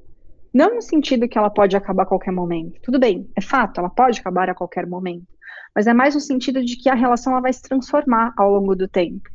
Não 0.53 0.75
no 0.75 0.81
sentido 0.81 1.29
que 1.29 1.37
ela 1.37 1.49
pode 1.49 1.77
acabar 1.77 2.03
a 2.03 2.05
qualquer 2.05 2.31
momento. 2.31 2.81
Tudo 2.81 2.99
bem, 2.99 3.29
é 3.37 3.41
fato, 3.41 3.79
ela 3.79 3.89
pode 3.89 4.19
acabar 4.19 4.49
a 4.49 4.55
qualquer 4.55 4.85
momento. 4.85 5.25
Mas 5.73 5.87
é 5.87 5.93
mais 5.93 6.13
no 6.13 6.19
sentido 6.19 6.63
de 6.63 6.75
que 6.75 6.89
a 6.89 6.95
relação 6.95 7.31
ela 7.31 7.41
vai 7.41 7.53
se 7.53 7.61
transformar 7.61 8.33
ao 8.37 8.51
longo 8.51 8.75
do 8.75 8.87
tempo. 8.87 9.29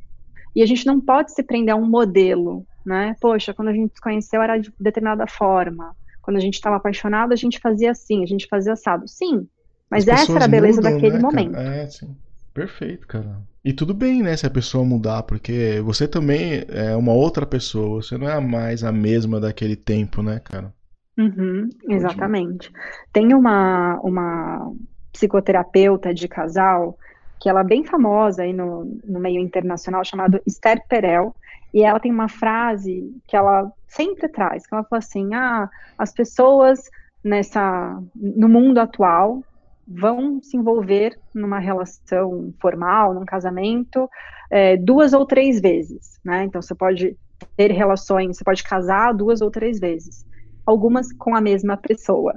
E 0.55 0.63
a 0.63 0.67
gente 0.67 0.87
não 0.87 1.01
pode 1.01 1.33
se 1.33 1.43
prender 1.43 1.75
a 1.75 1.77
um 1.77 1.87
modelo, 1.87 2.67
né? 2.85 3.17
Poxa, 3.21 3.55
quando 3.55 3.69
a 3.69 3.73
gente 3.73 3.95
se 3.95 4.01
conheceu 4.01 4.43
era 4.43 4.59
de 4.59 4.73
determinada 4.79 5.27
forma. 5.27 5.97
Quando 6.21 6.37
a 6.37 6.41
gente 6.41 6.55
estava 6.55 6.77
apaixonado, 6.77 7.33
a 7.33 7.37
gente 7.37 7.59
fazia 7.61 7.93
assim, 7.93 8.23
a 8.23 8.27
gente 8.27 8.47
fazia 8.49 8.75
assado. 8.75 9.09
Sim, 9.09 9.49
mas 9.91 10.09
As 10.09 10.23
essa 10.23 10.33
era 10.33 10.45
a 10.45 10.49
beleza 10.49 10.81
mudam, 10.81 10.93
daquele 10.93 11.17
né, 11.17 11.23
momento. 11.23 11.57
É, 11.57 11.87
sim. 11.87 12.17
Perfeito, 12.53 13.07
cara. 13.07 13.43
E 13.63 13.73
tudo 13.73 13.93
bem, 13.93 14.23
né, 14.23 14.35
se 14.35 14.47
a 14.47 14.51
pessoa 14.51 14.85
mudar, 14.85 15.25
porque 15.25 15.81
você 15.85 16.09
também 16.09 16.65
é 16.69 16.97
uma 16.97 17.13
outra 17.13 17.45
pessoa, 17.45 18.03
você 18.03 18.17
não 18.17 18.29
é 18.29 18.41
mais 18.41 18.83
a 18.83 18.91
mesma 18.91 19.39
daquele 19.39 19.77
tempo, 19.77 20.23
né, 20.23 20.41
cara? 20.43 20.73
Uhum, 21.19 21.69
exatamente. 21.89 22.71
Tem 23.13 23.35
uma, 23.35 24.01
uma 24.03 24.73
psicoterapeuta 25.13 26.15
de 26.15 26.29
casal 26.29 26.97
que 27.41 27.49
ela 27.49 27.61
é 27.61 27.65
bem 27.65 27.85
famosa 27.85 28.43
aí 28.43 28.53
no, 28.53 28.85
no 29.05 29.21
meio 29.21 29.41
internacional, 29.41 30.05
chamada 30.05 30.41
Esther 30.47 30.83
Perel, 30.89 31.35
e 31.75 31.83
ela 31.83 32.01
tem 32.01 32.11
uma 32.11 32.29
frase 32.29 33.15
que 33.27 33.37
ela 33.37 33.71
sempre 33.87 34.29
traz, 34.29 34.67
que 34.67 34.75
ela 34.75 34.85
fala 34.85 34.99
assim, 34.99 35.35
ah, 35.35 35.69
as 35.99 36.13
pessoas 36.13 36.81
nessa, 37.23 38.01
no 38.15 38.49
mundo 38.49 38.79
atual, 38.79 39.43
vão 39.87 40.43
se 40.43 40.57
envolver 40.57 41.19
numa 41.35 41.59
relação 41.59 42.53
formal, 42.61 43.15
num 43.15 43.25
casamento, 43.25 44.09
é, 44.51 44.77
duas 44.77 45.13
ou 45.13 45.25
três 45.25 45.61
vezes, 45.61 46.19
né? 46.25 46.45
Então 46.45 46.61
você 46.61 46.75
pode 46.75 47.17
ter 47.57 47.71
relações, 47.71 48.37
você 48.37 48.45
pode 48.45 48.65
casar 48.65 49.13
duas 49.13 49.41
ou 49.41 49.51
três 49.51 49.79
vezes, 49.79 50.27
algumas 50.65 51.13
com 51.13 51.35
a 51.37 51.41
mesma 51.41 51.77
pessoa. 51.77 52.35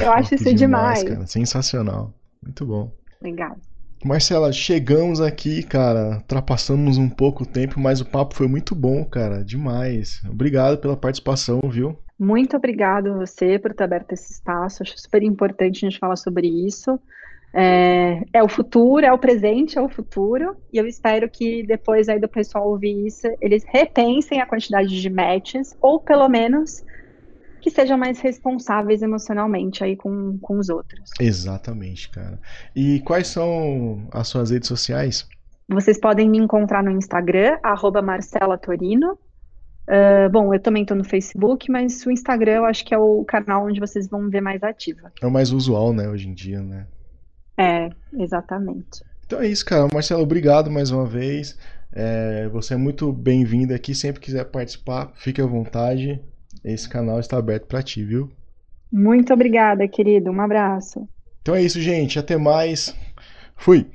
Eu 0.00 0.12
acho 0.12 0.34
isso 0.36 0.54
demais. 0.54 1.00
demais. 1.00 1.02
Cara. 1.04 1.26
Sensacional. 1.26 2.12
Muito 2.42 2.64
bom. 2.66 2.92
Legal. 3.22 3.56
Marcela, 4.04 4.50
chegamos 4.50 5.20
aqui, 5.20 5.62
cara. 5.62 6.16
Ultrapassamos 6.16 6.96
um 6.96 7.08
pouco 7.08 7.42
o 7.42 7.46
tempo, 7.46 7.78
mas 7.78 8.00
o 8.00 8.06
papo 8.06 8.34
foi 8.34 8.48
muito 8.48 8.74
bom, 8.74 9.04
cara. 9.04 9.44
Demais. 9.44 10.22
Obrigado 10.26 10.78
pela 10.78 10.96
participação, 10.96 11.60
viu? 11.68 11.98
Muito 12.20 12.54
obrigado 12.54 13.12
a 13.12 13.16
você 13.16 13.58
por 13.58 13.72
ter 13.72 13.84
aberto 13.84 14.12
esse 14.12 14.30
espaço. 14.30 14.82
Acho 14.82 14.92
super 15.00 15.22
importante 15.22 15.78
a 15.78 15.88
gente 15.88 15.98
falar 15.98 16.16
sobre 16.16 16.46
isso. 16.46 17.00
É, 17.54 18.22
é, 18.30 18.42
o 18.42 18.48
futuro, 18.48 19.06
é 19.06 19.10
o 19.10 19.18
presente, 19.18 19.78
é 19.78 19.80
o 19.80 19.88
futuro. 19.88 20.54
E 20.70 20.76
eu 20.76 20.86
espero 20.86 21.30
que 21.30 21.62
depois 21.62 22.10
aí 22.10 22.20
do 22.20 22.28
pessoal 22.28 22.68
ouvir 22.68 23.06
isso, 23.06 23.26
eles 23.40 23.64
repensem 23.66 24.38
a 24.38 24.44
quantidade 24.44 25.00
de 25.00 25.08
matches, 25.08 25.74
ou 25.80 25.98
pelo 25.98 26.28
menos 26.28 26.84
que 27.62 27.70
sejam 27.70 27.96
mais 27.96 28.20
responsáveis 28.20 29.00
emocionalmente 29.00 29.82
aí 29.82 29.96
com, 29.96 30.38
com 30.42 30.58
os 30.58 30.68
outros. 30.68 31.10
Exatamente, 31.18 32.10
cara. 32.10 32.38
E 32.76 33.00
quais 33.00 33.28
são 33.28 34.06
as 34.12 34.28
suas 34.28 34.50
redes 34.50 34.68
sociais? 34.68 35.26
Vocês 35.66 35.98
podem 35.98 36.28
me 36.28 36.36
encontrar 36.36 36.82
no 36.82 36.90
Instagram, 36.90 37.58
arroba 37.62 38.02
Marcela 38.02 38.58
Torino, 38.58 39.18
Uh, 39.90 40.30
bom, 40.30 40.54
eu 40.54 40.60
também 40.60 40.82
estou 40.82 40.96
no 40.96 41.02
Facebook, 41.02 41.68
mas 41.68 42.06
o 42.06 42.12
Instagram 42.12 42.52
eu 42.52 42.64
acho 42.64 42.84
que 42.84 42.94
é 42.94 42.98
o 42.98 43.24
canal 43.24 43.66
onde 43.66 43.80
vocês 43.80 44.08
vão 44.08 44.30
ver 44.30 44.40
mais 44.40 44.62
ativa. 44.62 45.10
É 45.20 45.26
o 45.26 45.30
mais 45.32 45.50
usual, 45.50 45.92
né, 45.92 46.08
hoje 46.08 46.28
em 46.28 46.32
dia, 46.32 46.62
né? 46.62 46.86
É, 47.58 47.90
exatamente. 48.16 49.02
Então 49.26 49.40
é 49.40 49.48
isso, 49.48 49.64
cara. 49.64 49.88
Marcelo, 49.92 50.22
obrigado 50.22 50.70
mais 50.70 50.92
uma 50.92 51.04
vez. 51.04 51.58
É, 51.92 52.48
você 52.48 52.74
é 52.74 52.76
muito 52.76 53.12
bem-vindo 53.12 53.74
aqui. 53.74 53.92
Sempre 53.92 54.20
quiser 54.20 54.44
participar, 54.44 55.10
fique 55.16 55.42
à 55.42 55.46
vontade. 55.46 56.22
Esse 56.64 56.88
canal 56.88 57.18
está 57.18 57.36
aberto 57.36 57.66
para 57.66 57.82
ti, 57.82 58.04
viu? 58.04 58.30
Muito 58.92 59.32
obrigada, 59.32 59.86
querido. 59.88 60.30
Um 60.30 60.40
abraço. 60.40 61.08
Então 61.42 61.54
é 61.54 61.62
isso, 61.62 61.80
gente. 61.80 62.16
Até 62.16 62.36
mais. 62.36 62.94
Fui. 63.56 63.86